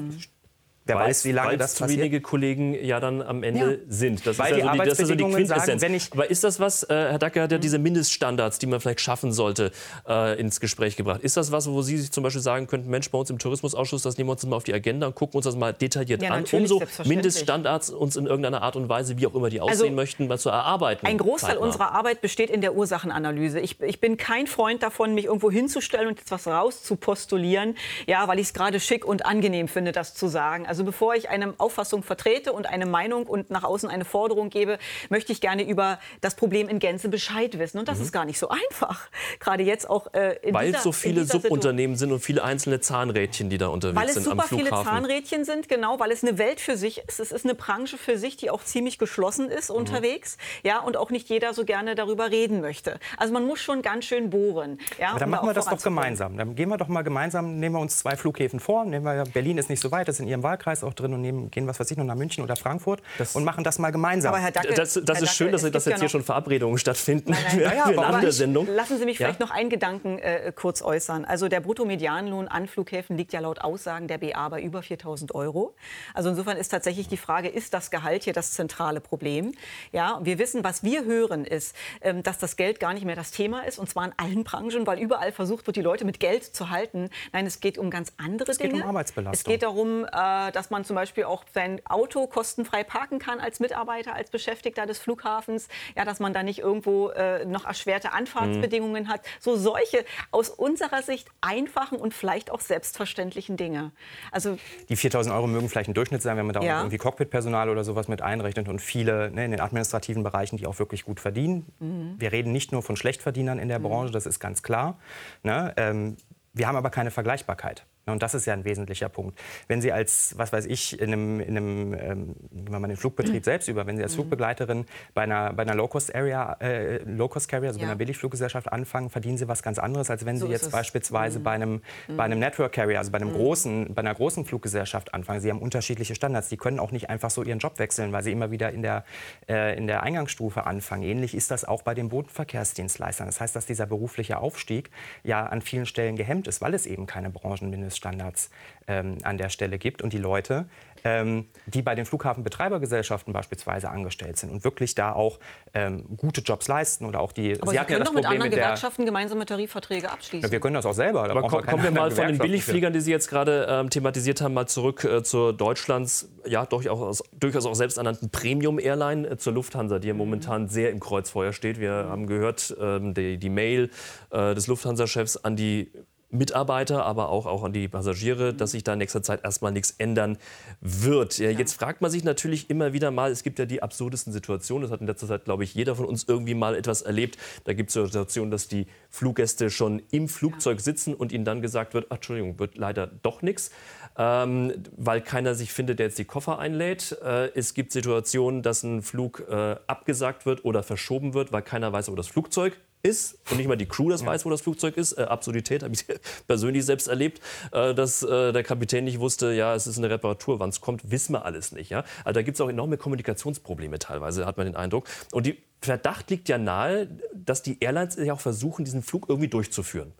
[0.87, 1.99] Wer weiß, wie lange das zu passiert.
[1.99, 3.77] wenige Kollegen ja dann am Ende ja.
[3.87, 4.25] sind.
[4.25, 5.81] Das weil ist also die, das ist also die Quintessenz.
[5.81, 9.01] Sagen, Aber ist das was, äh, Herr Dacke hat ja diese Mindeststandards, die man vielleicht
[9.01, 9.71] schaffen sollte,
[10.07, 11.21] äh, ins Gespräch gebracht.
[11.21, 14.03] Ist das was, wo Sie sich zum Beispiel sagen könnten, Mensch, bei uns im Tourismusausschuss,
[14.03, 16.31] das nehmen wir uns mal auf die Agenda und gucken uns das mal detailliert ja,
[16.31, 19.81] an, um so Mindeststandards uns in irgendeiner Art und Weise, wie auch immer die aussehen
[19.81, 21.05] also, möchten, mal zu erarbeiten.
[21.05, 21.65] Ein Großteil zeitnah.
[21.65, 23.59] unserer Arbeit besteht in der Ursachenanalyse.
[23.59, 27.75] Ich, ich, bin kein Freund davon, mich irgendwo hinzustellen und etwas rauszupostulieren,
[28.05, 30.65] ja, weil ich es gerade schick und angenehm finde, das zu sagen.
[30.65, 34.77] Also bevor ich einem Auffassung vertrete und eine Meinung und nach außen eine Forderung gebe,
[35.09, 37.79] möchte ich gerne über das Problem in Gänze Bescheid wissen.
[37.79, 38.05] Und das mhm.
[38.05, 39.09] ist gar nicht so einfach.
[39.39, 43.49] Gerade jetzt auch äh, in Weil dieser, so viele Subunternehmen sind und viele einzelne Zahnrädchen,
[43.49, 44.57] die da unterwegs sind am Flughafen.
[44.57, 47.19] Weil es super viele Zahnrädchen sind, genau, weil es eine Welt für sich ist.
[47.19, 49.77] Es ist eine Branche für sich, die auch ziemlich geschlossen ist mhm.
[49.77, 50.37] unterwegs.
[50.63, 52.99] Ja, und auch nicht jeder so gerne darüber reden möchte.
[53.17, 54.79] Also man muss schon ganz schön bohren.
[54.99, 56.37] Ja, Aber dann um machen wir das doch gemeinsam.
[56.37, 58.85] Dann gehen wir doch mal gemeinsam, nehmen wir uns zwei Flughäfen vor.
[58.85, 61.21] Nehmen wir, Berlin ist nicht so weit, das ist in Ihrem Wahlkreis auch drin und
[61.21, 63.91] nehmen gehen, was weiß ich, noch nach München oder Frankfurt das und machen das mal
[63.91, 64.33] gemeinsam.
[64.33, 66.23] Aber Herr Dacke, das, das Herr ist Dacke, schön, dass, dass jetzt ja hier schon
[66.23, 67.63] Verabredungen stattfinden nein, nein.
[67.63, 68.67] Naja, für eine Sendung.
[68.67, 69.45] Lassen Sie mich vielleicht ja?
[69.45, 71.25] noch einen Gedanken äh, kurz äußern.
[71.25, 75.75] Also der Bruttomedianlohn an Flughäfen liegt ja laut Aussagen der BA bei über 4.000 Euro.
[76.13, 79.51] Also insofern ist tatsächlich die Frage, ist das Gehalt hier das zentrale Problem?
[79.91, 83.31] Ja, wir wissen, was wir hören, ist, ähm, dass das Geld gar nicht mehr das
[83.31, 86.43] Thema ist und zwar in allen Branchen, weil überall versucht wird, die Leute mit Geld
[86.43, 87.09] zu halten.
[87.33, 88.69] Nein, es geht um ganz andere es Dinge.
[88.69, 89.33] Es geht um Arbeitsbelastung.
[89.33, 93.59] Es geht darum, äh, dass man zum Beispiel auch sein Auto kostenfrei parken kann als
[93.59, 99.03] Mitarbeiter, als Beschäftigter des Flughafens, ja, dass man da nicht irgendwo äh, noch erschwerte Anfahrtsbedingungen
[99.03, 99.07] mhm.
[99.09, 99.21] hat.
[99.39, 103.91] So solche aus unserer Sicht einfachen und vielleicht auch selbstverständlichen Dinge.
[104.31, 104.57] Also
[104.89, 106.79] die 4.000 Euro mögen vielleicht ein Durchschnitt sein, wenn man da ja.
[106.79, 110.79] irgendwie Cockpitpersonal oder sowas mit einrechnet und viele ne, in den administrativen Bereichen, die auch
[110.79, 111.65] wirklich gut verdienen.
[111.79, 112.15] Mhm.
[112.17, 113.83] Wir reden nicht nur von Schlechtverdienern in der mhm.
[113.83, 114.99] Branche, das ist ganz klar.
[115.43, 115.73] Ne?
[115.77, 116.17] Ähm,
[116.53, 117.85] wir haben aber keine Vergleichbarkeit.
[118.11, 119.39] Und das ist ja ein wesentlicher Punkt.
[119.67, 123.41] Wenn Sie als, was weiß ich, in einem, in einem ähm, wenn man den Flugbetrieb
[123.41, 123.43] mhm.
[123.43, 124.21] selbst über, wenn Sie als mhm.
[124.21, 127.85] Flugbegleiterin bei einer, bei einer Low-Cost-Area, äh, Low-Cost-Carrier, also ja.
[127.85, 131.39] bei einer Billigfluggesellschaft anfangen, verdienen Sie was ganz anderes, als wenn so Sie jetzt beispielsweise
[131.39, 131.43] mhm.
[131.43, 131.81] bei einem,
[132.15, 133.35] bei einem Network-Carrier, also bei, einem mhm.
[133.35, 135.41] großen, bei einer großen Fluggesellschaft anfangen.
[135.41, 136.49] Sie haben unterschiedliche Standards.
[136.49, 139.03] Die können auch nicht einfach so ihren Job wechseln, weil sie immer wieder in der,
[139.47, 141.03] äh, in der Eingangsstufe anfangen.
[141.03, 143.27] Ähnlich ist das auch bei den Bodenverkehrsdienstleistern.
[143.27, 144.89] Das heißt, dass dieser berufliche Aufstieg
[145.23, 148.49] ja an vielen Stellen gehemmt ist, weil es eben keine Branchenmindest Mindeststandards
[148.87, 150.65] ähm, an der Stelle gibt und die Leute,
[151.03, 155.39] ähm, die bei den Flughafenbetreibergesellschaften beispielsweise angestellt sind und wirklich da auch
[155.73, 157.61] ähm, gute Jobs leisten oder auch die.
[157.61, 160.47] Aber Sie, Sie können ja doch mit anderen Gewerkschaften gemeinsame Tarifverträge abschließen.
[160.47, 161.27] Ja, wir können das auch selber.
[161.27, 164.41] Da Aber komm, kommen wir mal von den Billigfliegern, die Sie jetzt gerade ähm, thematisiert
[164.41, 169.99] haben, mal zurück äh, zur Deutschlands ja durchaus, durchaus auch selbsternannten Premium-Airline, äh, zur Lufthansa,
[169.99, 171.79] die ja momentan sehr im Kreuzfeuer steht.
[171.79, 173.89] Wir haben gehört, ähm, die, die Mail
[174.31, 175.91] äh, des Lufthansa-Chefs an die
[176.29, 179.91] Mitarbeiter, aber auch, auch an die Passagiere, dass sich da in nächster Zeit erstmal nichts
[179.97, 180.37] ändern
[180.81, 181.37] wird.
[181.37, 184.81] Ja, jetzt fragt man sich natürlich immer wieder mal, es gibt ja die absurdesten Situationen,
[184.83, 187.37] das hat in letzter Zeit, glaube ich, jeder von uns irgendwie mal etwas erlebt.
[187.63, 191.93] Da gibt es Situationen, dass die Fluggäste schon im Flugzeug sitzen und ihnen dann gesagt
[191.93, 193.71] wird, ach, Entschuldigung, wird leider doch nichts,
[194.17, 197.17] ähm, weil keiner sich findet, der jetzt die Koffer einlädt.
[197.23, 201.93] Äh, es gibt Situationen, dass ein Flug äh, abgesagt wird oder verschoben wird, weil keiner
[201.93, 204.27] weiß, wo das Flugzeug ist und nicht mal die Crew das ja.
[204.27, 205.13] weiß, wo das Flugzeug ist.
[205.13, 206.05] Äh, Absurdität habe ich
[206.47, 210.59] persönlich selbst erlebt, äh, dass äh, der Kapitän nicht wusste, ja, es ist eine Reparatur,
[210.59, 211.89] wann es kommt, wissen wir alles nicht.
[211.89, 212.03] Ja?
[212.23, 215.07] Also da gibt es auch enorme Kommunikationsprobleme teilweise, hat man den Eindruck.
[215.31, 219.47] Und die Verdacht liegt ja nahe, dass die Airlines ja auch versuchen, diesen Flug irgendwie
[219.47, 220.13] durchzuführen.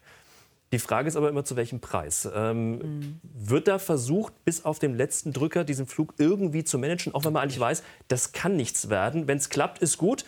[0.74, 2.30] Die Frage ist aber immer, zu welchem Preis.
[2.34, 3.22] Ähm, mhm.
[3.24, 7.32] Wird da versucht, bis auf den letzten Drücker diesen Flug irgendwie zu managen, auch wenn
[7.32, 9.28] man eigentlich weiß, das kann nichts werden.
[9.28, 10.26] Wenn es klappt, ist gut.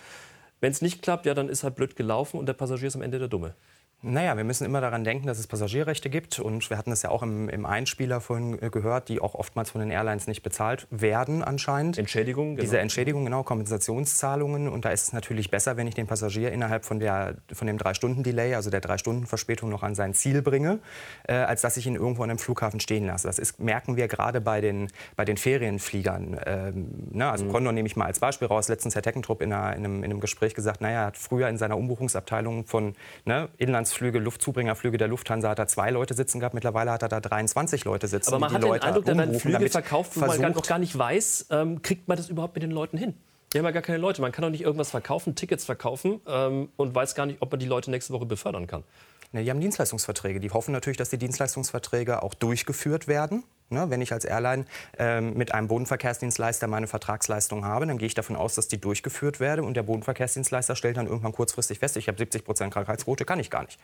[0.62, 3.02] Wenn es nicht klappt, ja, dann ist halt blöd gelaufen und der Passagier ist am
[3.02, 3.56] Ende der Dumme.
[4.02, 6.40] Naja, wir müssen immer daran denken, dass es Passagierrechte gibt.
[6.40, 9.72] Und wir hatten das ja auch im, im Einspieler vorhin äh, gehört, die auch oftmals
[9.72, 11.98] von den Airlines nicht bezahlt werden anscheinend.
[11.98, 12.62] Entschädigungen, genau.
[12.62, 14.70] Diese Entschädigungen, genau, Kompensationszahlungen.
[14.70, 17.78] Und da ist es natürlich besser, wenn ich den Passagier innerhalb von, der, von dem
[17.78, 20.80] Drei-Stunden-Delay, also der Drei-Stunden-Verspätung, noch an sein Ziel bringe,
[21.28, 23.28] äh, als dass ich ihn irgendwo an einem Flughafen stehen lasse.
[23.28, 26.40] Das ist, merken wir gerade bei den, bei den Ferienfliegern.
[26.46, 27.30] Ähm, ne?
[27.30, 27.52] Also mhm.
[27.52, 28.70] Condor nehme ich mal als Beispiel raus.
[28.70, 31.50] Letztens Herr Teckentrupp in, einer, in, einem, in einem Gespräch gesagt, naja, er hat früher
[31.50, 36.40] in seiner Umbuchungsabteilung von ne, Inlands Inlandsflüge, Luftzubringerflüge der Lufthansa hat er zwei Leute sitzen
[36.40, 36.54] gehabt.
[36.54, 38.30] Mittlerweile hat er da 23 Leute sitzen.
[38.30, 40.98] Aber man hat Leute den Eindruck, da werden Flüge verkauft, wo man noch gar nicht
[40.98, 43.16] weiß, ähm, kriegt man das überhaupt mit den Leuten hin?
[43.52, 44.22] Wir haben ja gar keine Leute.
[44.22, 47.60] Man kann doch nicht irgendwas verkaufen, Tickets verkaufen ähm, und weiß gar nicht, ob man
[47.60, 48.84] die Leute nächste Woche befördern kann.
[49.32, 50.40] Ne, die haben Dienstleistungsverträge.
[50.40, 53.44] Die hoffen natürlich, dass die Dienstleistungsverträge auch durchgeführt werden.
[53.72, 54.66] Ne, wenn ich als Airline
[54.98, 59.40] ähm, mit einem Bodenverkehrsdienstleister meine Vertragsleistung habe, dann gehe ich davon aus, dass die durchgeführt
[59.40, 59.64] werden.
[59.64, 63.52] Und der Bodenverkehrsdienstleister stellt dann irgendwann kurzfristig fest, ich habe 70 Prozent Krankheitsquote, kann ich
[63.52, 63.80] gar nicht.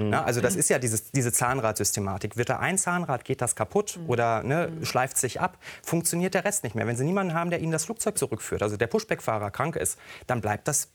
[0.00, 0.10] Mhm.
[0.10, 2.36] Na, also das ist ja dieses, diese Zahnradsystematik.
[2.36, 4.10] Wird da ein Zahnrad, geht das kaputt mhm.
[4.10, 4.84] oder ne, mhm.
[4.84, 6.86] schleift sich ab, funktioniert der Rest nicht mehr.
[6.86, 10.40] Wenn Sie niemanden haben, der Ihnen das Flugzeug zurückführt, also der Pushback-Fahrer krank ist, dann
[10.40, 10.88] bleibt das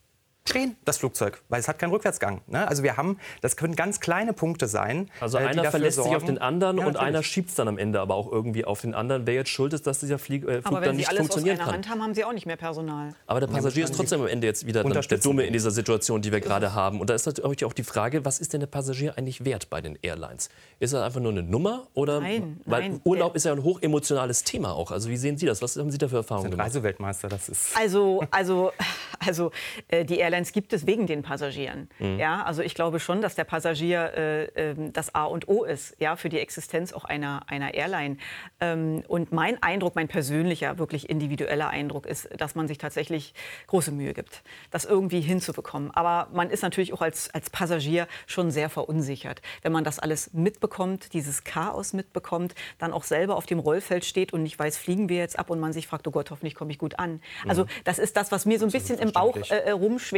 [0.48, 2.42] stehen, das Flugzeug, weil es hat keinen Rückwärtsgang.
[2.48, 2.68] Ne?
[2.68, 5.10] Also wir haben, das können ganz kleine Punkte sein.
[5.20, 6.10] Also äh, einer verlässt sorgen.
[6.10, 8.64] sich auf den anderen ja, und einer schiebt es dann am Ende aber auch irgendwie
[8.64, 9.26] auf den anderen.
[9.26, 11.66] Wer jetzt schuld ist, dass dieser Flieg, äh, Flug dann nicht funktionieren kann.
[11.66, 13.16] Aber wenn Sie alles aus einer Hand haben, haben Sie auch nicht mehr Personal.
[13.26, 16.32] Aber der Passagier ist trotzdem am Ende jetzt wieder der Dumme in dieser Situation, die
[16.32, 17.02] wir gerade haben.
[17.02, 19.82] Und da ist natürlich auch die Frage, was ist denn der Passagier eigentlich wert bei
[19.82, 20.50] den Airlines?
[20.80, 21.88] Ist er einfach nur eine Nummer?
[21.94, 23.02] Oder, nein, weil nein.
[23.04, 24.92] Urlaub ist ja ein hochemotionales Thema auch.
[24.92, 25.62] Also wie sehen Sie das?
[25.62, 26.68] Was haben Sie da für Erfahrungen gemacht?
[26.68, 27.78] Reiseweltmeister, das ist...
[27.78, 28.72] Also, also,
[29.26, 29.52] also
[29.88, 31.90] äh, die Airlines gibt es wegen den Passagieren.
[32.00, 32.20] Mhm.
[32.20, 35.96] Ja, also ich glaube schon, dass der Passagier äh, äh, das A und O ist,
[36.00, 38.18] ja, für die Existenz auch einer, einer Airline.
[38.60, 43.34] Ähm, und mein Eindruck, mein persönlicher, wirklich individueller Eindruck ist, dass man sich tatsächlich
[43.68, 45.92] große Mühe gibt, das irgendwie hinzubekommen.
[45.92, 49.42] Aber man ist natürlich auch als, als Passagier schon sehr verunsichert.
[49.62, 54.34] Wenn man das alles mitbekommt, dieses Chaos mitbekommt, dann auch selber auf dem Rollfeld steht
[54.34, 56.72] und nicht weiß, fliegen wir jetzt ab und man sich fragt, oh Gott, hoffentlich komme
[56.72, 57.22] ich gut an.
[57.48, 57.70] Also mhm.
[57.84, 59.72] das ist das, was mir so ein bisschen im Bauch äh, äh,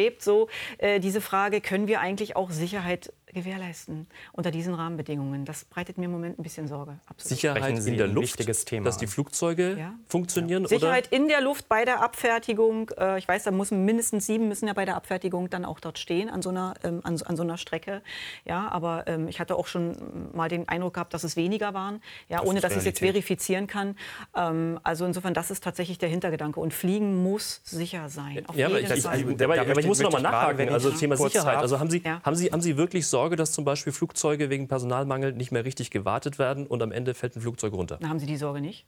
[0.08, 5.46] rumschwebt, so äh, diese Frage, können wir eigentlich auch Sicherheit gewährleisten unter diesen Rahmenbedingungen?
[5.46, 7.00] Das breitet mir im Moment ein bisschen Sorge.
[7.06, 7.30] Absolut.
[7.30, 9.94] Sicherheit in der Luft, dass die Flugzeuge ja.
[10.08, 10.64] funktionieren?
[10.64, 10.70] Ja.
[10.70, 11.18] Sicherheit oder?
[11.18, 12.92] in der Luft bei der Abfertigung.
[12.98, 16.00] Äh, ich weiß, da müssen mindestens sieben müssen ja bei der Abfertigung dann auch dort
[16.00, 18.02] stehen an so einer, ähm, an, an, so einer Strecke.
[18.46, 19.96] Ja, aber ähm, ich hatte auch schon
[20.34, 23.00] mal den Eindruck gehabt, dass es weniger waren, ja, das ohne dass ich es jetzt
[23.00, 23.96] verifizieren kann.
[24.36, 26.60] Ähm, also insofern, das ist tatsächlich der Hintergedanke.
[26.60, 28.46] Und Fliegen muss sicher sein.
[28.56, 30.70] ja, aber ich, ich, aber ich muss noch mal nachfragen.
[30.70, 31.58] Also Thema Sicherheit.
[31.58, 32.22] Also haben Sie, ja.
[32.24, 35.92] haben, Sie, haben Sie wirklich Sorge, dass zum Beispiel Flugzeuge wegen Personalmangel nicht mehr richtig
[35.92, 38.00] gewartet werden und am Ende fällt ein Flugzeug runter?
[38.04, 38.86] Haben Sie die Sorge nicht?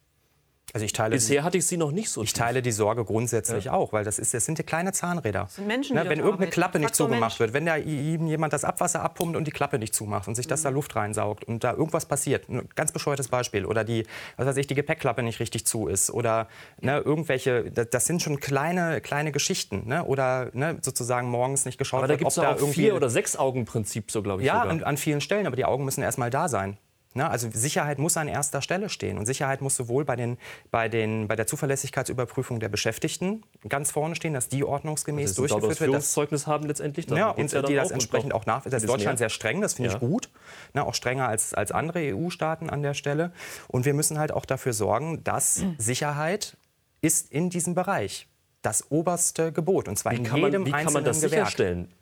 [0.74, 2.22] Also ich teile Bisher hatte ich sie noch nicht so.
[2.24, 3.74] Ich teile die Sorge grundsätzlich ja.
[3.74, 5.42] auch, weil das, ist, das sind ja kleine Zahnräder.
[5.42, 8.64] Das sind Menschen, Na, wenn irgendeine Klappe nicht zugemacht wird, wenn da ihm jemand das
[8.64, 10.64] Abwasser abpumpt und die Klappe nicht zumacht und sich das mhm.
[10.66, 14.06] da Luft reinsaugt und da irgendwas passiert, ein ganz bescheuertes Beispiel, oder die,
[14.38, 16.48] was weiß ich, die Gepäckklappe nicht richtig zu ist oder
[16.80, 21.78] ne, irgendwelche, das, das, sind schon kleine, kleine Geschichten, ne, oder ne, sozusagen morgens nicht
[21.78, 24.48] geschaut aber wird, da gibt es da irgendwie vier oder sechs Augen-Prinzip so glaube ich.
[24.48, 26.78] Ja, an, an vielen Stellen, aber die Augen müssen erstmal da sein.
[27.16, 27.28] Ne?
[27.28, 29.18] Also Sicherheit muss an erster Stelle stehen.
[29.18, 30.38] Und Sicherheit muss sowohl bei, den,
[30.70, 35.80] bei, den, bei der Zuverlässigkeitsüberprüfung der Beschäftigten ganz vorne stehen, dass die ordnungsgemäß also durchgeführt
[35.80, 35.94] wird.
[35.96, 37.10] Das Zeugnis haben letztendlich.
[37.10, 38.64] Ja, und ja die das entsprechend auch nach.
[38.64, 39.96] Das ist Deutschland sehr streng, das finde ja.
[39.96, 40.30] ich gut.
[40.74, 40.86] Ne?
[40.86, 43.32] Auch strenger als, als andere EU-Staaten an der Stelle.
[43.68, 46.58] Und wir müssen halt auch dafür sorgen, dass Sicherheit
[47.02, 48.28] ist in diesem Bereich
[48.62, 49.88] das oberste Gebot.
[49.88, 51.32] Und zwar wie in jedem man, wie kann man das Gewerk.
[51.32, 51.94] sicherstellen?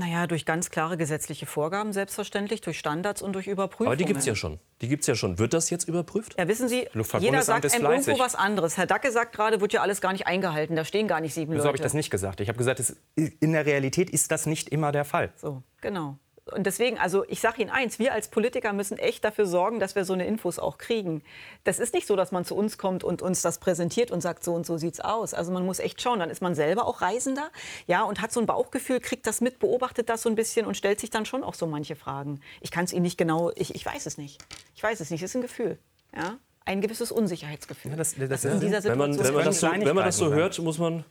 [0.00, 3.88] Naja, durch ganz klare gesetzliche Vorgaben selbstverständlich, durch Standards und durch Überprüfungen.
[3.88, 4.58] Aber die gibt es ja schon.
[4.80, 5.38] Die gibt's ja schon.
[5.38, 6.36] Wird das jetzt überprüft?
[6.38, 8.78] Ja, wissen Sie, jeder sagt einem irgendwo was anderes.
[8.78, 10.74] Herr Dacke sagt gerade, wird ja alles gar nicht eingehalten.
[10.74, 11.66] Da stehen gar nicht sieben Leute.
[11.66, 12.40] habe ich das nicht gesagt?
[12.40, 15.34] Ich habe gesagt, es, in der Realität ist das nicht immer der Fall.
[15.36, 16.16] So, genau.
[16.52, 19.94] Und deswegen, also ich sage Ihnen eins, wir als Politiker müssen echt dafür sorgen, dass
[19.94, 21.22] wir so eine Infos auch kriegen.
[21.64, 24.44] Das ist nicht so, dass man zu uns kommt und uns das präsentiert und sagt,
[24.44, 25.34] so und so sieht's aus.
[25.34, 26.18] Also man muss echt schauen.
[26.18, 27.50] Dann ist man selber auch Reisender,
[27.86, 30.76] ja, und hat so ein Bauchgefühl, kriegt das mit, beobachtet das so ein bisschen und
[30.76, 32.40] stellt sich dann schon auch so manche Fragen.
[32.60, 34.42] Ich kann es Ihnen nicht genau, ich, ich weiß es nicht.
[34.74, 35.78] Ich weiß es nicht, es ist ein Gefühl,
[36.16, 36.38] ja.
[36.66, 37.92] Ein gewisses Unsicherheitsgefühl.
[37.92, 40.04] Ja, das, das, das in dieser Situation wenn man, wenn man das so, wenn man
[40.04, 41.04] das so hört, muss man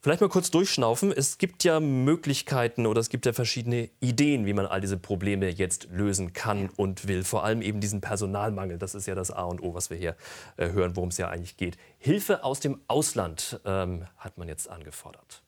[0.00, 1.10] Vielleicht mal kurz durchschnaufen.
[1.10, 5.48] Es gibt ja Möglichkeiten oder es gibt ja verschiedene Ideen, wie man all diese Probleme
[5.48, 7.24] jetzt lösen kann und will.
[7.24, 8.78] Vor allem eben diesen Personalmangel.
[8.78, 10.16] Das ist ja das A und O, was wir hier
[10.56, 11.76] äh, hören, worum es ja eigentlich geht.
[11.98, 15.42] Hilfe aus dem Ausland ähm, hat man jetzt angefordert.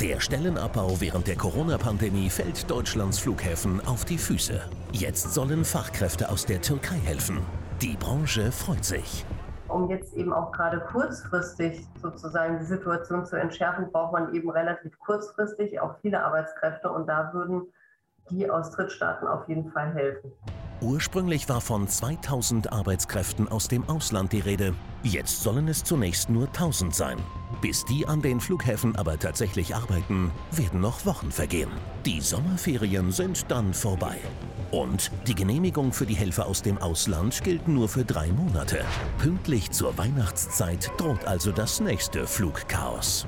[0.00, 4.62] Der Stellenabbau während der Corona-Pandemie fällt Deutschlands Flughäfen auf die Füße.
[4.92, 7.40] Jetzt sollen Fachkräfte aus der Türkei helfen.
[7.82, 9.24] Die Branche freut sich
[9.68, 14.98] um jetzt eben auch gerade kurzfristig sozusagen die Situation zu entschärfen, braucht man eben relativ
[14.98, 17.72] kurzfristig auch viele Arbeitskräfte und da würden
[18.30, 20.32] die aus Drittstaaten auf jeden Fall helfen.
[20.80, 24.74] Ursprünglich war von 2000 Arbeitskräften aus dem Ausland die Rede.
[25.02, 27.18] Jetzt sollen es zunächst nur 1000 sein.
[27.60, 31.70] Bis die an den Flughäfen aber tatsächlich arbeiten, werden noch Wochen vergehen.
[32.06, 34.18] Die Sommerferien sind dann vorbei.
[34.70, 38.84] Und die Genehmigung für die Helfer aus dem Ausland gilt nur für drei Monate.
[39.18, 43.26] Pünktlich zur Weihnachtszeit droht also das nächste Flugchaos.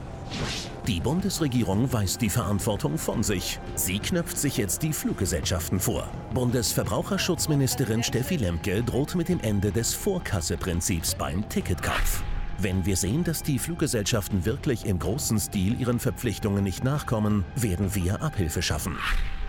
[0.87, 3.61] Die Bundesregierung weist die Verantwortung von sich.
[3.75, 6.09] Sie knöpft sich jetzt die Fluggesellschaften vor.
[6.35, 12.23] Bundesverbraucherschutzministerin Steffi Lemke droht mit dem Ende des Vorkasseprinzips beim Ticketkauf.
[12.59, 17.95] Wenn wir sehen, dass die Fluggesellschaften wirklich im großen Stil ihren Verpflichtungen nicht nachkommen, werden
[17.95, 18.99] wir Abhilfe schaffen.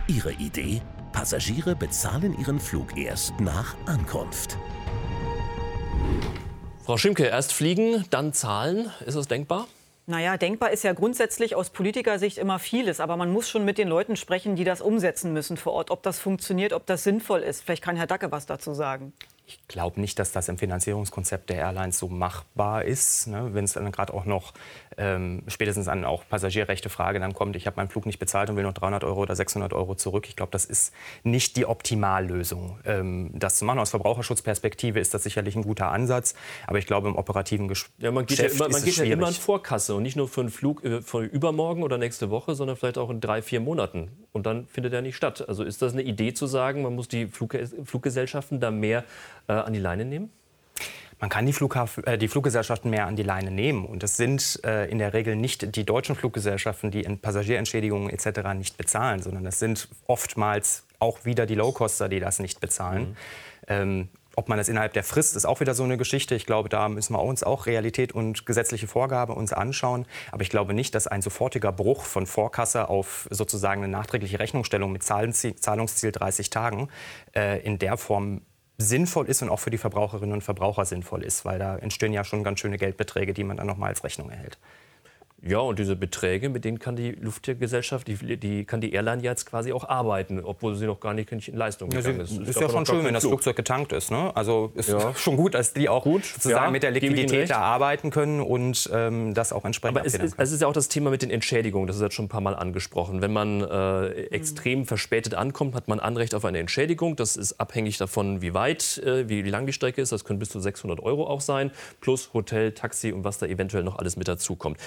[0.07, 0.81] Ihre Idee?
[1.11, 4.57] Passagiere bezahlen ihren Flug erst nach Ankunft.
[6.85, 8.91] Frau Schimke, erst fliegen, dann zahlen.
[9.05, 9.67] Ist das denkbar?
[10.11, 13.87] Naja, denkbar ist ja grundsätzlich aus Politikersicht immer vieles, aber man muss schon mit den
[13.87, 15.89] Leuten sprechen, die das umsetzen müssen vor Ort.
[15.89, 17.63] Ob das funktioniert, ob das sinnvoll ist.
[17.63, 19.13] Vielleicht kann Herr Dacke was dazu sagen.
[19.47, 23.27] Ich glaube nicht, dass das im Finanzierungskonzept der Airlines so machbar ist.
[23.27, 23.53] Ne?
[23.53, 24.51] Wenn es dann gerade auch noch
[24.97, 28.55] ähm, spätestens an auch passagierrechte Frage dann kommt, ich habe meinen Flug nicht bezahlt und
[28.55, 30.25] will noch 300 Euro oder 600 Euro zurück.
[30.27, 32.79] Ich glaube, das ist nicht die Optimallösung.
[32.85, 36.35] Ähm, das zu machen aus Verbraucherschutzperspektive ist das sicherlich ein guter Ansatz,
[36.67, 39.03] aber ich glaube im operativen Gesch ja, man geht Geschäft ja immer, man geht ja
[39.05, 42.55] immer in Vorkasse und nicht nur für einen Flug äh, für übermorgen oder nächste Woche,
[42.55, 45.47] sondern vielleicht auch in drei, vier Monaten und dann findet er nicht statt.
[45.47, 49.03] Also ist das eine Idee zu sagen, man muss die Flug Fluggesellschaften da mehr
[49.47, 50.31] äh, an die Leine nehmen?
[51.21, 53.85] Man kann die, Flughafen, äh, die, Fluggesellschaften mehr an die Leine nehmen.
[53.85, 58.55] Und das sind äh, in der Regel nicht die deutschen Fluggesellschaften, die Passagierentschädigungen etc.
[58.55, 63.09] nicht bezahlen, sondern das sind oftmals auch wieder die Low-Coster, die das nicht bezahlen.
[63.09, 63.15] Mhm.
[63.67, 66.35] Ähm, ob man das innerhalb der Frist ist auch wieder so eine Geschichte.
[66.35, 70.05] Ich glaube, da müssen wir uns auch Realität und gesetzliche Vorgabe uns anschauen.
[70.31, 74.91] Aber ich glaube nicht, dass ein sofortiger Bruch von Vorkasse auf sozusagen eine nachträgliche Rechnungsstellung
[74.91, 76.87] mit Zahlungsziel 30 Tagen
[77.35, 78.41] äh, in der Form
[78.81, 82.23] sinnvoll ist und auch für die Verbraucherinnen und Verbraucher sinnvoll ist, weil da entstehen ja
[82.23, 84.57] schon ganz schöne Geldbeträge, die man dann noch mal als Rechnung erhält.
[85.43, 89.47] Ja, und diese Beträge, mit denen kann die Luftgesellschaft, die, die, kann die Airline jetzt
[89.47, 92.31] quasi auch arbeiten, obwohl sie noch gar nicht in Leistung gegangen ist.
[92.31, 94.11] Ja, ist, ist ja schon schön, wenn das Flugzeug getankt ist.
[94.11, 94.35] Ne?
[94.35, 95.13] Also ist ja.
[95.15, 98.87] schon gut, dass die auch gut, sozusagen ja, mit der Liquidität da arbeiten können und
[98.93, 101.31] ähm, das auch entsprechend Aber es ist, es ist ja auch das Thema mit den
[101.31, 103.21] Entschädigungen, das ist jetzt schon ein paar Mal angesprochen.
[103.23, 107.15] Wenn man äh, extrem verspätet ankommt, hat man Anrecht auf eine Entschädigung.
[107.15, 110.11] Das ist abhängig davon, wie weit, äh, wie, wie lang die Strecke ist.
[110.11, 113.83] Das können bis zu 600 Euro auch sein, plus Hotel, Taxi und was da eventuell
[113.83, 114.77] noch alles mit dazukommt.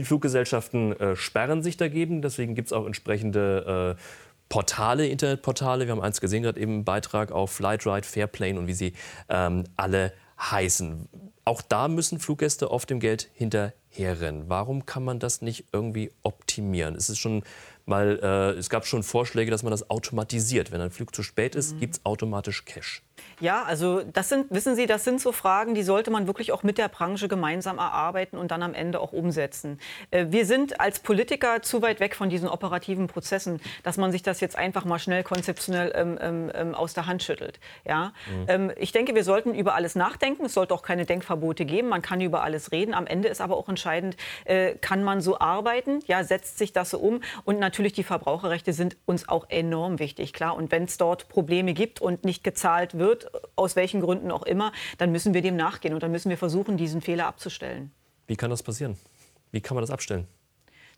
[0.00, 4.02] Viele Fluggesellschaften äh, sperren sich dagegen, deswegen gibt es auch entsprechende äh,
[4.48, 5.84] Portale, Internetportale.
[5.84, 8.94] Wir haben eins gesehen, gerade eben einen Beitrag auf Flightride, Fairplane und wie sie
[9.28, 11.06] ähm, alle heißen.
[11.44, 14.44] Auch da müssen Fluggäste oft dem Geld hinterherrennen.
[14.48, 16.94] Warum kann man das nicht irgendwie optimieren?
[16.94, 17.42] Es ist schon
[17.84, 20.72] mal, äh, es gab schon Vorschläge, dass man das automatisiert.
[20.72, 21.80] Wenn ein Flug zu spät ist, mhm.
[21.80, 23.02] gibt es automatisch Cash.
[23.40, 26.62] Ja, also das sind, wissen Sie, das sind so Fragen, die sollte man wirklich auch
[26.62, 29.80] mit der Branche gemeinsam erarbeiten und dann am Ende auch umsetzen.
[30.10, 34.22] Äh, wir sind als Politiker zu weit weg von diesen operativen Prozessen, dass man sich
[34.22, 37.60] das jetzt einfach mal schnell konzeptionell ähm, ähm, ähm aus der Hand schüttelt.
[37.84, 38.12] Ja?
[38.26, 38.44] Mhm.
[38.48, 40.44] Ähm, ich denke, wir sollten über alles nachdenken.
[40.44, 41.88] Es sollte auch keine Denkverbote geben.
[41.88, 42.94] Man kann über alles reden.
[42.94, 46.00] Am Ende ist aber auch entscheidend, äh, kann man so arbeiten?
[46.06, 47.20] Ja, setzt sich das so um?
[47.44, 50.56] Und natürlich die Verbraucherrechte sind uns auch enorm wichtig, klar.
[50.56, 53.09] Und wenn es dort Probleme gibt und nicht gezahlt wird,
[53.56, 56.76] aus welchen Gründen auch immer, dann müssen wir dem nachgehen und dann müssen wir versuchen,
[56.76, 57.92] diesen Fehler abzustellen.
[58.26, 58.96] Wie kann das passieren?
[59.50, 60.26] Wie kann man das abstellen?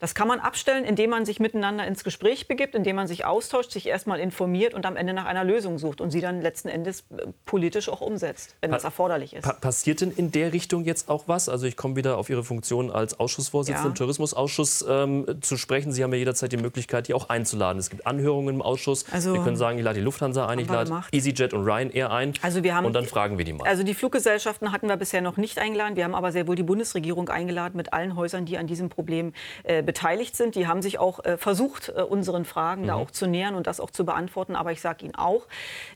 [0.03, 3.71] Das kann man abstellen, indem man sich miteinander ins Gespräch begibt, indem man sich austauscht,
[3.71, 7.05] sich erstmal informiert und am Ende nach einer Lösung sucht und sie dann letzten Endes
[7.17, 9.45] äh, politisch auch umsetzt, wenn pa das erforderlich ist.
[9.45, 11.49] Pa passiert denn in der Richtung jetzt auch was?
[11.49, 13.91] Also ich komme wieder auf Ihre Funktion als Ausschussvorsitzende ja.
[13.91, 15.93] im Tourismusausschuss ähm, zu sprechen.
[15.93, 17.79] Sie haben ja jederzeit die Möglichkeit, die auch einzuladen.
[17.79, 19.05] Es gibt Anhörungen im Ausschuss.
[19.13, 22.33] Also, wir können sagen, ich lade die Lufthansa ein, ich lade EasyJet und Ryanair ein.
[22.43, 23.69] Also wir haben, und dann fragen wir die mal.
[23.69, 25.95] Also die Fluggesellschaften hatten wir bisher noch nicht eingeladen.
[25.95, 29.33] Wir haben aber sehr wohl die Bundesregierung eingeladen mit allen Häusern, die an diesem Problem
[29.63, 30.55] äh, beteiligt sind.
[30.55, 32.87] Die haben sich auch äh, versucht, äh, unseren Fragen mhm.
[32.87, 34.57] da auch zu nähern und das auch zu beantworten.
[34.57, 35.47] Aber ich sage Ihnen auch,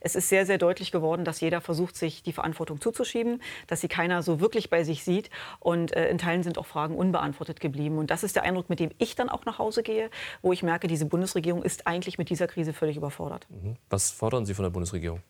[0.00, 3.88] es ist sehr, sehr deutlich geworden, dass jeder versucht, sich die Verantwortung zuzuschieben, dass sie
[3.88, 5.30] keiner so wirklich bei sich sieht.
[5.61, 7.96] Und äh, in Teilen sind auch Fragen unbeantwortet geblieben.
[7.96, 10.11] Und das ist der Eindruck, mit dem ich dann auch nach Hause gehe,
[10.42, 13.46] wo ich merke, diese Bundesregierung ist eigentlich mit dieser Krise völlig überfordert.
[13.48, 13.76] Mhm.
[13.88, 15.22] Was fordern Sie von der Bundesregierung?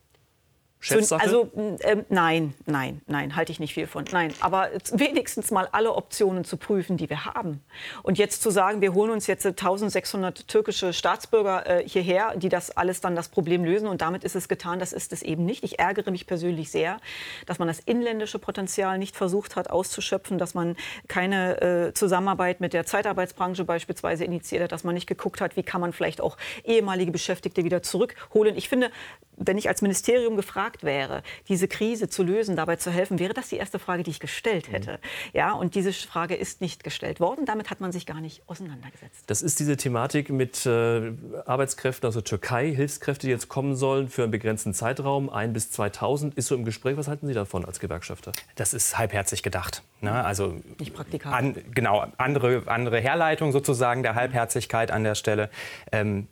[0.86, 1.20] Chefsache?
[1.20, 4.04] Also äh, nein, nein, nein, halte ich nicht viel von.
[4.12, 7.62] Nein, aber wenigstens mal alle Optionen zu prüfen, die wir haben.
[8.02, 12.76] Und jetzt zu sagen, wir holen uns jetzt 1600 türkische Staatsbürger äh, hierher, die das
[12.76, 15.64] alles dann das Problem lösen und damit ist es getan, das ist es eben nicht.
[15.64, 16.98] Ich ärgere mich persönlich sehr,
[17.46, 20.76] dass man das inländische Potenzial nicht versucht hat auszuschöpfen, dass man
[21.08, 25.62] keine äh, Zusammenarbeit mit der Zeitarbeitsbranche beispielsweise initiiert hat, dass man nicht geguckt hat, wie
[25.62, 28.56] kann man vielleicht auch ehemalige Beschäftigte wieder zurückholen.
[28.56, 28.90] Ich finde,
[29.36, 33.48] wenn ich als Ministerium gefragt wäre, diese Krise zu lösen, dabei zu helfen, wäre das
[33.48, 34.92] die erste Frage, die ich gestellt hätte.
[34.92, 34.96] Mhm.
[35.32, 37.44] Ja, und diese Frage ist nicht gestellt worden.
[37.46, 39.24] Damit hat man sich gar nicht auseinandergesetzt.
[39.26, 41.12] Das ist diese Thematik mit äh,
[41.46, 45.70] Arbeitskräften aus der Türkei, Hilfskräfte, die jetzt kommen sollen für einen begrenzten Zeitraum, ein bis
[45.70, 46.96] 2000, ist so im Gespräch.
[46.96, 48.32] Was halten Sie davon als Gewerkschafter?
[48.54, 49.82] Das ist halbherzig gedacht.
[50.00, 50.12] Ne?
[50.12, 51.36] Also nicht praktikabel.
[51.36, 55.50] An, genau, andere, andere Herleitung sozusagen der Halbherzigkeit an der Stelle.
[55.92, 56.28] Ähm,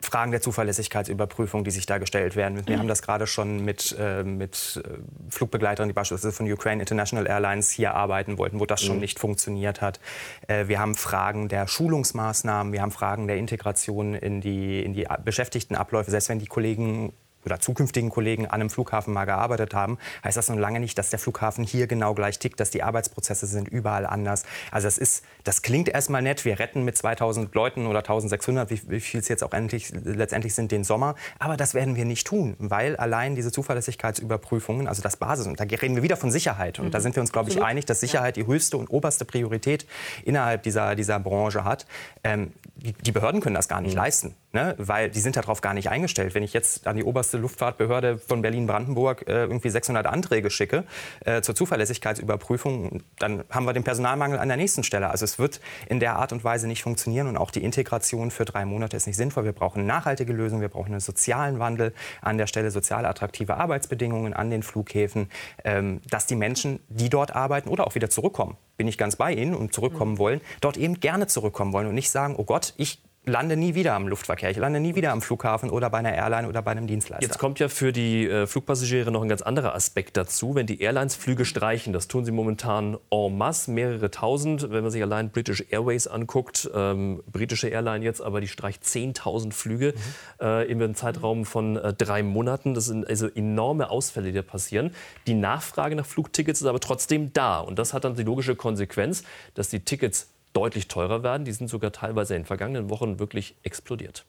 [0.00, 2.66] Fragen der Zuverlässigkeitsüberprüfung, die sich da gestellt werden.
[2.66, 4.88] Wir haben das gerade schon mit, äh, mit äh,
[5.30, 9.02] Flugbegleitern, die beispielsweise von Ukraine International Airlines hier arbeiten wollten, wo das schon mhm.
[9.02, 10.00] nicht funktioniert hat.
[10.48, 15.06] Äh, wir haben Fragen der Schulungsmaßnahmen, wir haben Fragen der Integration in die, in die
[15.24, 16.10] Beschäftigtenabläufe.
[16.10, 17.12] Selbst wenn die Kollegen
[17.46, 21.10] oder zukünftigen Kollegen an einem Flughafen mal gearbeitet haben, heißt das noch lange nicht, dass
[21.10, 24.44] der Flughafen hier genau gleich tickt, dass die Arbeitsprozesse sind überall anders.
[24.70, 26.44] Also das ist, das klingt erstmal nett.
[26.44, 30.54] Wir retten mit 2000 Leuten oder 1600, wie, wie viel es jetzt auch endlich, letztendlich
[30.54, 31.14] sind, den Sommer.
[31.38, 35.64] Aber das werden wir nicht tun, weil allein diese Zuverlässigkeitsüberprüfungen, also das Basis, und da
[35.64, 36.78] reden wir wieder von Sicherheit.
[36.78, 36.90] Und mhm.
[36.90, 39.86] da sind wir uns, glaube ich, einig, dass Sicherheit die höchste und oberste Priorität
[40.24, 41.86] innerhalb dieser, dieser Branche hat.
[42.24, 43.98] Ähm, die, Behörden können das gar nicht mhm.
[43.98, 44.74] leisten, ne?
[44.78, 46.34] weil die sind darauf gar nicht eingestellt.
[46.34, 50.84] Wenn ich jetzt an die oberste Luftfahrtbehörde von Berlin-Brandenburg äh, irgendwie 600 Anträge schicke
[51.24, 55.08] äh, zur Zuverlässigkeitsüberprüfung, dann haben wir den Personalmangel an der nächsten Stelle.
[55.10, 58.44] Also es wird in der Art und Weise nicht funktionieren und auch die Integration für
[58.44, 59.44] drei Monate ist nicht sinnvoll.
[59.44, 64.34] Wir brauchen nachhaltige Lösungen, wir brauchen einen sozialen Wandel an der Stelle, sozial attraktive Arbeitsbedingungen
[64.34, 65.30] an den Flughäfen,
[65.64, 69.32] ähm, dass die Menschen, die dort arbeiten oder auch wieder zurückkommen, bin ich ganz bei
[69.32, 70.18] Ihnen und zurückkommen mhm.
[70.18, 73.94] wollen, dort eben gerne zurückkommen wollen und nicht sagen, oh Gott, ich lande nie wieder
[73.94, 76.86] am Luftverkehr, ich lande nie wieder am Flughafen oder bei einer Airline oder bei einem
[76.86, 77.26] Dienstleister.
[77.26, 80.54] Jetzt kommt ja für die äh, Flugpassagiere noch ein ganz anderer Aspekt dazu.
[80.54, 84.70] Wenn die Airlines Flüge streichen, das tun sie momentan en masse, mehrere tausend.
[84.70, 89.52] Wenn man sich allein British Airways anguckt, ähm, britische Airline jetzt, aber die streicht 10.000
[89.52, 89.94] Flüge
[90.40, 90.46] mhm.
[90.46, 92.74] äh, im Zeitraum von äh, drei Monaten.
[92.74, 94.92] Das sind also enorme Ausfälle, die da passieren.
[95.26, 97.58] Die Nachfrage nach Flugtickets ist aber trotzdem da.
[97.58, 101.44] Und das hat dann die logische Konsequenz, dass die Tickets deutlich teurer werden.
[101.44, 104.24] Die sind sogar teilweise in den vergangenen Wochen wirklich explodiert.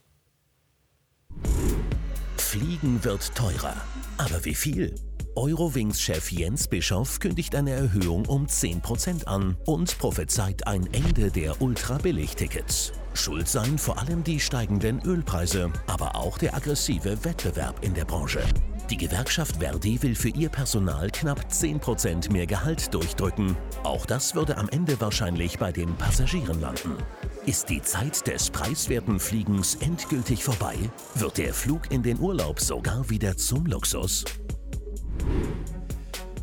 [2.37, 3.75] Fliegen wird teurer.
[4.17, 4.95] Aber wie viel?
[5.35, 12.91] Eurowings-Chef Jens Bischoff kündigt eine Erhöhung um 10% an und prophezeit ein Ende der Ultra-Billig-Tickets.
[13.13, 18.41] Schuld seien vor allem die steigenden Ölpreise, aber auch der aggressive Wettbewerb in der Branche.
[18.89, 23.57] Die Gewerkschaft Verdi will für ihr Personal knapp 10% mehr Gehalt durchdrücken.
[23.83, 26.95] Auch das würde am Ende wahrscheinlich bei den Passagieren landen.
[27.45, 30.75] Ist die Zeit des preiswerten Fliegens endgültig vorbei?
[31.15, 34.23] Wird der Flug in den Urlaub sogar wieder zum Luxus?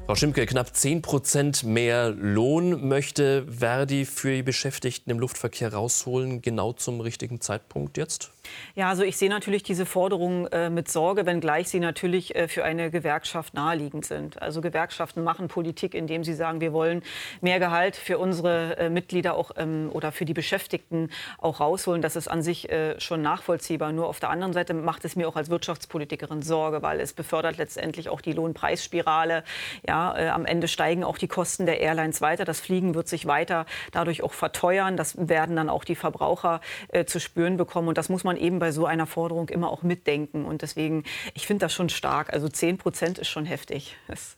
[0.07, 6.43] Frau Schimke, knapp 10 Prozent mehr Lohn möchte Verdi für die Beschäftigten im Luftverkehr rausholen,
[6.43, 8.31] genau zum richtigen Zeitpunkt jetzt?
[8.75, 12.64] Ja, also ich sehe natürlich diese Forderungen äh, mit Sorge, wenngleich sie natürlich äh, für
[12.64, 14.43] eine Gewerkschaft naheliegend sind.
[14.43, 17.03] Also Gewerkschaften machen Politik, indem sie sagen, wir wollen
[17.40, 22.03] mehr Gehalt für unsere äh, Mitglieder auch ähm, oder für die Beschäftigten auch rausholen.
[22.03, 23.93] Das ist an sich äh, schon nachvollziehbar.
[23.93, 27.57] Nur auf der anderen Seite macht es mir auch als Wirtschaftspolitikerin Sorge, weil es befördert
[27.57, 29.45] letztendlich auch die Lohnpreisspirale.
[29.88, 32.45] Ja, äh, am Ende steigen auch die Kosten der Airlines weiter.
[32.45, 34.97] Das Fliegen wird sich weiter dadurch auch verteuern.
[34.97, 37.89] Das werden dann auch die Verbraucher äh, zu spüren bekommen.
[37.89, 40.45] Und das muss man eben bei so einer Forderung immer auch mitdenken.
[40.45, 41.05] Und deswegen,
[41.35, 42.33] ich finde das schon stark.
[42.33, 43.97] Also 10 Prozent ist schon heftig.
[44.09, 44.37] Das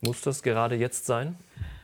[0.00, 1.36] muss das gerade jetzt sein?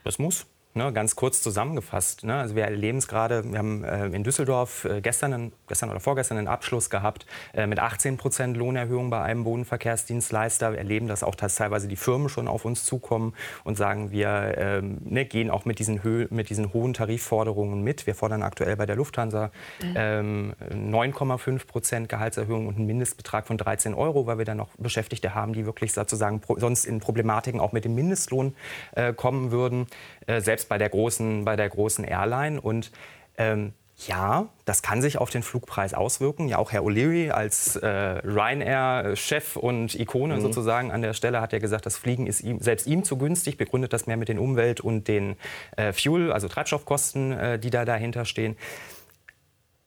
[0.04, 0.46] Das muss.
[0.74, 2.24] Ne, ganz kurz zusammengefasst.
[2.24, 2.34] Ne?
[2.34, 6.38] Also wir erleben es gerade, wir haben äh, in Düsseldorf äh, gestern, gestern oder vorgestern
[6.38, 10.72] einen Abschluss gehabt äh, mit 18 Prozent Lohnerhöhung bei einem Bodenverkehrsdienstleister.
[10.72, 14.54] Wir erleben das auch, dass teilweise die Firmen schon auf uns zukommen und sagen, wir
[14.56, 18.06] ähm, ne, gehen auch mit diesen, Hö mit diesen hohen Tarifforderungen mit.
[18.06, 19.50] Wir fordern aktuell bei der Lufthansa
[19.94, 25.34] ähm, 9,5 Prozent Gehaltserhöhung und einen Mindestbetrag von 13 Euro, weil wir dann noch Beschäftigte
[25.34, 28.54] haben, die wirklich sozusagen sonst in Problematiken auch mit dem Mindestlohn
[28.92, 29.86] äh, kommen würden.
[30.26, 32.60] Äh, selbst bei der großen, bei der großen Airline.
[32.60, 32.92] Und
[33.36, 33.72] ähm,
[34.06, 36.48] ja, das kann sich auf den Flugpreis auswirken.
[36.48, 40.40] Ja, auch Herr O'Leary als äh, Ryanair-Chef und Ikone mhm.
[40.40, 43.58] sozusagen an der Stelle hat ja gesagt, das Fliegen ist ihm, selbst ihm zu günstig,
[43.58, 45.36] begründet das mehr mit den Umwelt- und den
[45.76, 48.56] äh, Fuel, also Treibstoffkosten, äh, die da dahinter stehen.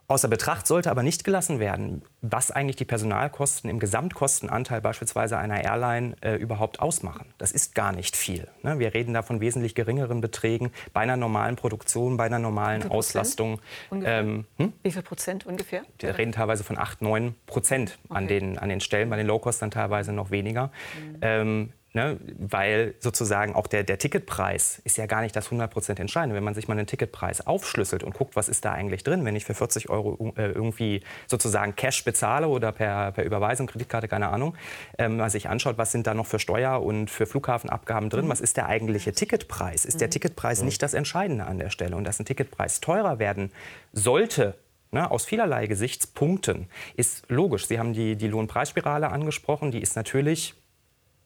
[0.07, 5.63] Außer Betracht sollte aber nicht gelassen werden, was eigentlich die Personalkosten im Gesamtkostenanteil beispielsweise einer
[5.63, 7.25] Airline äh, überhaupt ausmachen.
[7.39, 8.47] Das ist gar nicht viel.
[8.61, 8.77] Ne?
[8.77, 13.59] Wir reden da von wesentlich geringeren Beträgen bei einer normalen Produktion, bei einer normalen Auslastung.
[13.91, 14.73] Ähm, hm?
[14.83, 15.81] Wie viel Prozent ungefähr?
[15.99, 18.17] Wir reden teilweise von 8, 9 Prozent okay.
[18.17, 20.71] an, den, an den Stellen, bei den Low-Cost dann teilweise noch weniger.
[20.99, 21.17] Mhm.
[21.21, 26.35] Ähm, Ne, weil sozusagen auch der, der Ticketpreis ist ja gar nicht das 100% Entscheidende.
[26.35, 29.33] Wenn man sich mal einen Ticketpreis aufschlüsselt und guckt, was ist da eigentlich drin, wenn
[29.37, 34.27] ich für 40 Euro äh, irgendwie sozusagen Cash bezahle oder per, per Überweisung, Kreditkarte, keine
[34.27, 34.57] Ahnung,
[34.97, 38.29] ähm, man sich anschaut, was sind da noch für Steuer- und für Flughafenabgaben drin, mhm.
[38.29, 39.85] was ist der eigentliche Ticketpreis?
[39.85, 40.11] Ist der mhm.
[40.11, 40.65] Ticketpreis mhm.
[40.65, 41.95] nicht das Entscheidende an der Stelle?
[41.95, 43.53] Und dass ein Ticketpreis teurer werden
[43.93, 44.55] sollte,
[44.91, 47.67] Ne, aus vielerlei Gesichtspunkten ist logisch.
[47.67, 49.71] Sie haben die, die Lohnpreisspirale angesprochen.
[49.71, 50.53] Die ist natürlich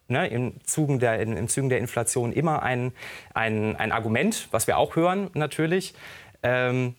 [0.09, 2.91] ne, im, Zugen der, im Zugen der Inflation immer ein,
[3.33, 5.93] ein, ein Argument, was wir auch hören natürlich.
[6.43, 6.95] Ähm,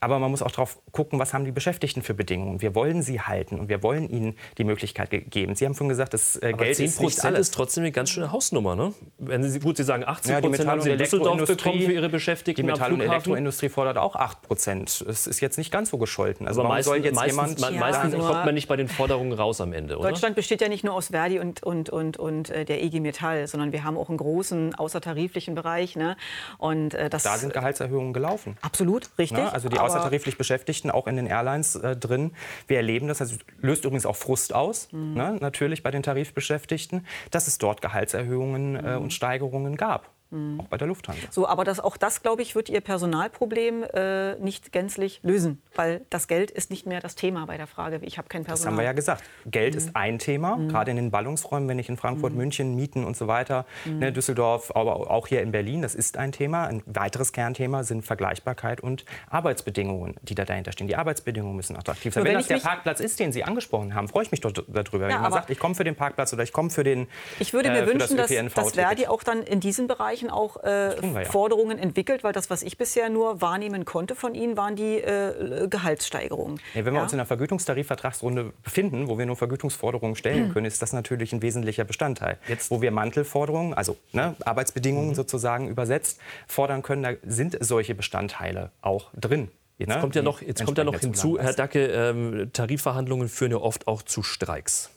[0.00, 2.62] aber man muss auch darauf gucken, was haben die Beschäftigten für Bedingungen.
[2.62, 5.54] Wir wollen sie halten und wir wollen ihnen die Möglichkeit geben.
[5.54, 7.48] Sie haben schon gesagt, das äh, Geld ist nicht alles.
[7.48, 8.74] ist trotzdem eine ganz schöne Hausnummer.
[8.76, 8.94] Ne?
[9.18, 12.08] Wenn Sie, gut, Sie sagen 80 ja, Prozent haben Sie in Düsseldorf bekommen für Ihre
[12.08, 15.04] Beschäftigten Die Metall- und Elektroindustrie fordert auch 8 Prozent.
[15.06, 16.48] Es ist jetzt nicht ganz so gescholten.
[16.48, 19.34] Also aber meistens, soll jetzt meistens, jemand meistens ja, kommt man nicht bei den Forderungen
[19.34, 20.08] raus am Ende, oder?
[20.08, 23.46] Deutschland besteht ja nicht nur aus Verdi und, und, und, und äh, der EG Metall,
[23.48, 25.94] sondern wir haben auch einen großen außertariflichen Bereich.
[25.94, 26.16] Ne?
[26.56, 28.56] Und, äh, das, da sind Gehaltserhöhungen gelaufen.
[28.62, 29.36] Absolut, richtig.
[29.38, 32.32] Na, also die außertariflich Beschäftigten Beschäftigten, auch in den Airlines äh, drin.
[32.66, 35.14] Wir erleben das, also löst übrigens auch Frust aus, mhm.
[35.14, 40.15] ne, natürlich bei den Tarifbeschäftigten, dass es dort Gehaltserhöhungen äh, und Steigerungen gab.
[40.30, 40.60] Mhm.
[40.60, 41.26] Auch bei der Lufthansa.
[41.30, 46.02] So, aber das, auch das, glaube ich, wird Ihr Personalproblem äh, nicht gänzlich lösen, weil
[46.10, 48.64] das Geld ist nicht mehr das Thema bei der Frage, ich habe kein Personal.
[48.64, 49.22] Das haben wir ja gesagt.
[49.46, 49.78] Geld mhm.
[49.78, 50.68] ist ein Thema, mhm.
[50.68, 52.38] gerade in den Ballungsräumen, wenn ich in Frankfurt, mhm.
[52.38, 53.98] München, Mieten und so weiter, mhm.
[53.98, 56.66] ne, Düsseldorf, aber auch hier in Berlin, das ist ein Thema.
[56.66, 60.88] Ein weiteres Kernthema sind Vergleichbarkeit und Arbeitsbedingungen, die da dahinter stehen.
[60.88, 62.24] Die Arbeitsbedingungen müssen attraktiv sein.
[62.24, 65.08] Wenn, wenn das der Parkplatz ist, den Sie angesprochen haben, freue ich mich doch darüber.
[65.08, 67.06] Ja, wenn man sagt, ich komme für den Parkplatz oder ich komme für den
[67.38, 70.30] Ich würde mir äh, wünschen, das dass, dass Verdi auch dann in diesen Bereichen Bereichen
[70.30, 71.24] auch äh, ja.
[71.24, 72.24] Forderungen entwickelt?
[72.24, 76.60] Weil das, was ich bisher nur wahrnehmen konnte von Ihnen, waren die äh, Gehaltssteigerungen.
[76.74, 80.52] Ja, wenn wir uns in einer Vergütungstarifvertragsrunde befinden, wo wir nur Vergütungsforderungen stellen mhm.
[80.52, 82.38] können, ist das natürlich ein wesentlicher Bestandteil.
[82.48, 85.14] Jetzt, wo wir Mantelforderungen, also ne, Arbeitsbedingungen mhm.
[85.14, 89.50] sozusagen übersetzt, fordern können, da sind solche Bestandteile auch drin.
[89.78, 90.00] Jetzt ne?
[90.00, 93.86] kommt ja noch, jetzt kommt ja noch hinzu, Herr Dacke, ähm, Tarifverhandlungen führen ja oft
[93.86, 94.90] auch zu Streiks.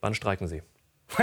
[0.00, 0.62] Wann streiken Sie?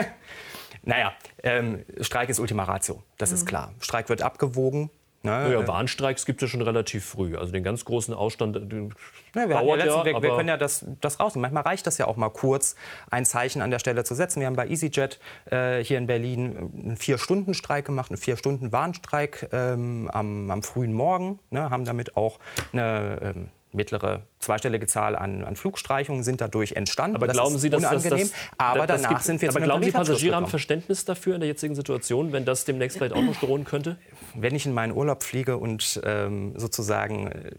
[0.83, 1.13] Naja,
[1.43, 3.35] ähm, Streik ist Ultima Ratio, das mhm.
[3.35, 3.73] ist klar.
[3.79, 4.89] Streik wird abgewogen.
[5.23, 5.53] Ne?
[5.53, 7.37] Ja, Warnstreiks gibt es ja schon relativ früh.
[7.37, 8.95] Also den ganz großen Ausstand den
[9.35, 11.43] ja, wir, dauert ja letzten, ja, wir, wir können ja das, das rausnehmen.
[11.43, 12.75] Manchmal reicht das ja auch mal kurz,
[13.11, 14.39] ein Zeichen an der Stelle zu setzen.
[14.39, 15.19] Wir haben bei EasyJet
[15.51, 21.37] äh, hier in Berlin einen Vier-Stunden-Streik gemacht, einen Vier-Stunden-Warnstreik ähm, am, am, frühen Morgen.
[21.51, 21.69] Ne?
[21.69, 22.39] Haben damit auch
[22.73, 27.15] eine ähm, mittlere zweistellige Zahl an, an Flugstreichungen sind dadurch entstanden.
[27.15, 29.91] Aber das glauben Sie, dass das, das, aber danach gibt, sind wir Aber glauben Sie,
[29.91, 33.63] Passagiere haben Verständnis dafür in der jetzigen Situation, wenn das demnächst vielleicht auch noch drohen
[33.63, 33.97] könnte?
[34.35, 37.51] Wenn ich in meinen Urlaub fliege und ähm, sozusagen äh,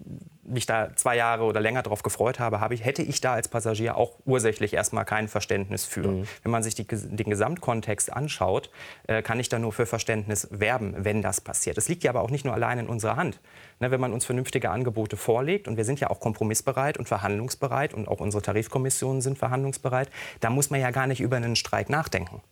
[0.42, 3.48] mich da zwei Jahre oder länger darauf gefreut habe, habe ich, hätte ich da als
[3.48, 6.08] Passagier auch ursächlich erstmal kein Verständnis für.
[6.08, 6.28] Mhm.
[6.42, 8.70] Wenn man sich die, den Gesamtkontext anschaut,
[9.06, 11.78] äh, kann ich da nur für Verständnis werben, wenn das passiert.
[11.78, 13.40] Es liegt ja aber auch nicht nur allein in unserer Hand.
[13.78, 17.94] Ne, wenn man uns vernünftige Angebote vorlegt, und wir sind ja auch kompromissbereit und verhandlungsbereit,
[17.94, 21.88] und auch unsere Tarifkommissionen sind verhandlungsbereit, da muss man ja gar nicht über einen Streik
[21.88, 22.42] nachdenken.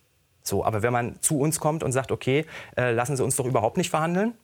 [0.42, 3.46] So, aber wenn man zu uns kommt und sagt, okay, äh, lassen Sie uns doch
[3.46, 4.34] überhaupt nicht verhandeln,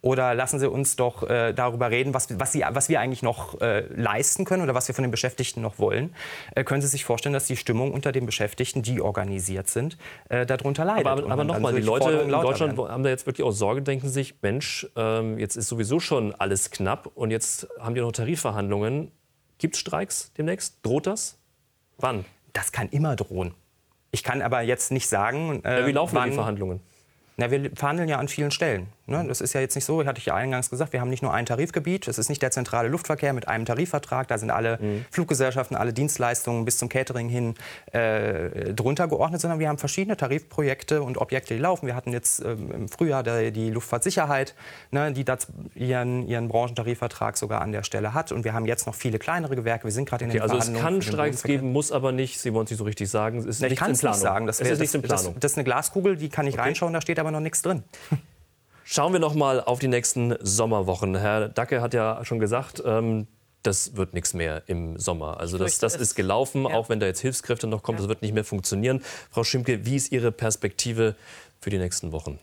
[0.00, 3.60] oder lassen Sie uns doch äh, darüber reden, was, was, Sie, was, wir eigentlich noch
[3.60, 6.14] äh, leisten können oder was wir von den Beschäftigten noch wollen.
[6.54, 10.46] Äh, können Sie sich vorstellen, dass die Stimmung unter den Beschäftigten, die organisiert sind, äh,
[10.46, 11.06] darunter leidet?
[11.06, 12.92] Aber, aber nochmal, die Leute in Deutschland werden.
[12.92, 16.70] haben da jetzt wirklich auch Sorge, denken sich, Mensch, ähm, jetzt ist sowieso schon alles
[16.70, 19.10] knapp und jetzt haben die noch Tarifverhandlungen.
[19.58, 20.78] Gibt es Streiks demnächst?
[20.84, 21.38] Droht das?
[21.98, 22.24] Wann?
[22.52, 23.54] Das kann immer drohen.
[24.12, 25.60] Ich kann aber jetzt nicht sagen.
[25.64, 26.80] ja, wie laufen wann, die Verhandlungen?
[27.36, 28.88] Na, wir verhandeln ja an vielen Stellen.
[29.08, 29.24] Ne?
[29.26, 31.32] Das ist ja jetzt nicht so, hatte ich ja eingangs gesagt, wir haben nicht nur
[31.32, 35.04] ein Tarifgebiet, es ist nicht der zentrale Luftverkehr mit einem Tarifvertrag, da sind alle mhm.
[35.10, 37.54] Fluggesellschaften, alle Dienstleistungen bis zum Catering hin
[37.92, 41.86] äh, drunter geordnet, sondern wir haben verschiedene Tarifprojekte und Objekte, die laufen.
[41.86, 44.54] Wir hatten jetzt ähm, im Frühjahr der, die Luftfahrtsicherheit,
[44.90, 48.86] ne, die das, ihren, ihren Branchentarifvertrag sogar an der Stelle hat und wir haben jetzt
[48.86, 51.72] noch viele kleinere Gewerke, wir sind gerade in den okay, Also es kann Streiks geben,
[51.72, 53.98] muss aber nicht, Sie wollen es nicht so richtig sagen, es ist nicht in Planung.
[53.98, 54.46] Nicht sagen.
[54.46, 56.64] Das, wär, das, das, das, ist eine Glaskugel, die kann ich okay.
[56.64, 57.82] reinschauen, da steht aber noch nichts drin.
[58.90, 61.14] Schauen wir noch mal auf die nächsten Sommerwochen.
[61.14, 63.26] Herr Dacke hat ja schon gesagt, ähm,
[63.62, 65.38] das wird nichts mehr im Sommer.
[65.40, 66.74] Also das, das ist gelaufen, ja.
[66.74, 68.02] auch wenn da jetzt Hilfskräfte noch kommen, ja.
[68.04, 69.02] das wird nicht mehr funktionieren.
[69.30, 71.16] Frau Schimke, wie ist Ihre Perspektive
[71.60, 72.38] für die nächsten Wochen?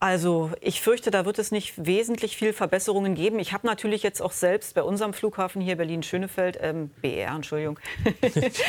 [0.00, 3.40] Also ich fürchte, da wird es nicht wesentlich viel Verbesserungen geben.
[3.40, 7.80] Ich habe natürlich jetzt auch selbst bei unserem Flughafen hier Berlin-Schönefeld, ähm, BR, Entschuldigung.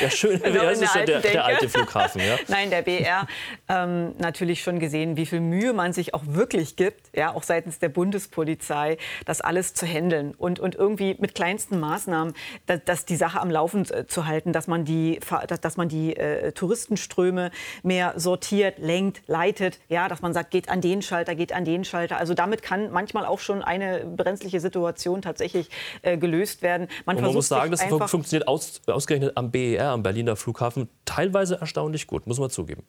[0.01, 2.35] Ja, Schönefeld also ist ja der, der, alte Flughafen, ja?
[2.47, 3.27] Nein, der BR,
[3.67, 7.77] ähm, natürlich schon gesehen, wie viel Mühe man sich auch wirklich gibt, ja, auch seitens
[7.77, 12.33] der Bundespolizei, das alles zu handeln und, und irgendwie mit kleinsten Maßnahmen,
[12.65, 15.19] dass, dass die Sache am Laufen äh, zu halten, dass man die,
[15.61, 17.51] dass man die äh, Touristenströme
[17.83, 21.65] mehr sortiert, lenkt, leitet, ja, dass man sagt, geht an den Schalter Schalter geht an
[21.65, 22.17] den Schalter.
[22.17, 25.69] Also damit kann manchmal auch schon eine brenzliche Situation tatsächlich
[26.01, 26.87] äh, gelöst werden.
[27.05, 32.07] Man, man muss sagen, das funktioniert aus, ausgerechnet am BER, am Berliner Flughafen, teilweise erstaunlich
[32.07, 32.83] gut, muss man zugeben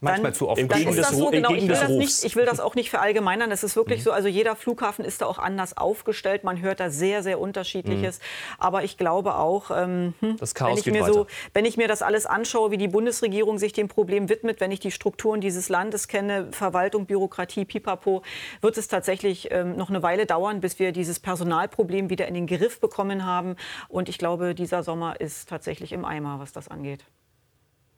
[0.00, 0.60] manchmal zu oft.
[0.60, 1.52] Dann ist das so, genau.
[1.52, 3.50] Ich will das, nicht, ich will das auch nicht verallgemeinern.
[3.50, 4.04] Das ist wirklich mhm.
[4.04, 4.12] so.
[4.12, 6.44] Also jeder Flughafen ist da auch anders aufgestellt.
[6.44, 8.18] Man hört da sehr, sehr Unterschiedliches.
[8.18, 8.22] Mhm.
[8.58, 11.12] Aber ich glaube auch, ähm, hm, das Chaos wenn, ich mir weiter.
[11.12, 14.70] so, wenn ich mir das alles anschaue, wie die Bundesregierung sich dem Problem widmet, wenn
[14.70, 18.22] ich die Strukturen dieses Landes kenne, Verwaltung, Bürokratie, Pipapo,
[18.60, 22.46] wird es tatsächlich ähm, noch eine Weile dauern, bis wir dieses Personalproblem wieder in den
[22.46, 23.56] Griff bekommen haben.
[23.88, 27.04] Und ich glaube, dieser Sommer ist tatsächlich im Eimer, was das angeht.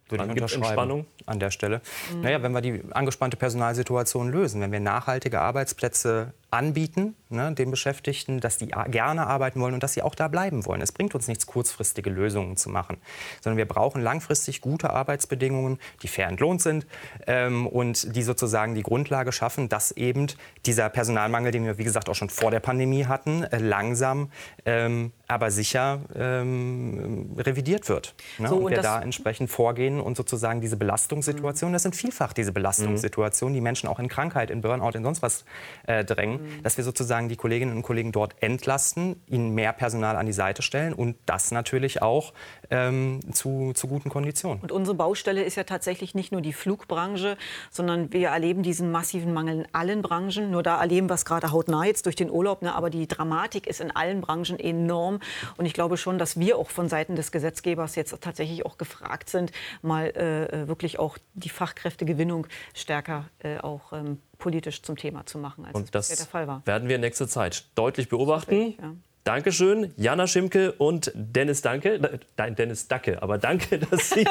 [0.09, 1.07] Würde ich unterschreiben Entspannung?
[1.27, 1.81] an der Stelle.
[2.15, 2.21] Mhm.
[2.23, 8.41] Naja, wenn wir die angespannte Personalsituation lösen, wenn wir nachhaltige Arbeitsplätze anbieten, ne, den Beschäftigten,
[8.41, 10.81] dass die gerne arbeiten wollen und dass sie auch da bleiben wollen.
[10.81, 12.97] Es bringt uns nichts, kurzfristige Lösungen zu machen,
[13.43, 16.87] sondern wir brauchen langfristig gute Arbeitsbedingungen, die fair entlohnt sind
[17.27, 20.29] ähm, und die sozusagen die Grundlage schaffen, dass eben
[20.65, 24.31] dieser Personalmangel, den wir wie gesagt auch schon vor der Pandemie hatten, äh, langsam
[24.65, 28.15] ähm, aber sicher ähm, revidiert wird.
[28.39, 28.49] Ne?
[28.49, 32.53] So, und, und wir da entsprechend vorgehen und sozusagen diese Belastungssituation, das sind vielfach diese
[32.53, 35.45] Belastungssituationen, die Menschen auch in Krankheit, in Burnout, in sonst was
[35.87, 36.63] äh, drängen, mhm.
[36.63, 40.63] dass wir sozusagen die Kolleginnen und Kollegen dort entlasten, ihnen mehr Personal an die Seite
[40.63, 42.33] stellen und das natürlich auch
[42.71, 44.61] ähm, zu, zu guten Konditionen.
[44.61, 47.37] Und unsere Baustelle ist ja tatsächlich nicht nur die Flugbranche,
[47.71, 50.51] sondern wir erleben diesen massiven Mangel in allen Branchen.
[50.51, 52.63] Nur da erleben wir es gerade hautnah jetzt durch den Urlaub.
[52.63, 52.75] Ne?
[52.75, 55.21] Aber die Dramatik ist in allen Branchen enorm.
[55.57, 59.31] Und ich glaube schon, dass wir auch von Seiten des Gesetzgebers jetzt tatsächlich auch gefragt
[59.31, 65.39] sind, mal äh, wirklich auch die Fachkräftegewinnung stärker äh, auch ähm, politisch zum Thema zu
[65.39, 66.63] machen, als und das der Fall war.
[66.65, 68.75] werden wir in nächster Zeit deutlich beobachten.
[68.81, 68.95] Ja.
[69.25, 72.19] Dankeschön, Jana Schimke und Dennis Danke.
[72.39, 74.25] Nein, Dennis Dacke, aber danke, dass Sie,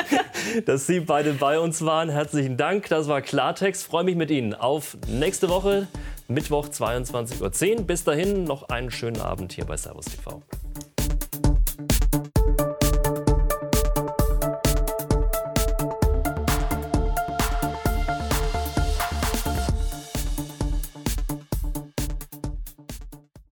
[0.65, 2.09] dass Sie beide bei uns waren.
[2.09, 2.89] Herzlichen Dank.
[2.89, 3.83] Das war Klartext.
[3.83, 5.87] Freue mich mit Ihnen auf nächste Woche,
[6.27, 7.83] Mittwoch 22.10 Uhr.
[7.83, 10.41] Bis dahin noch einen schönen Abend hier bei Servus TV.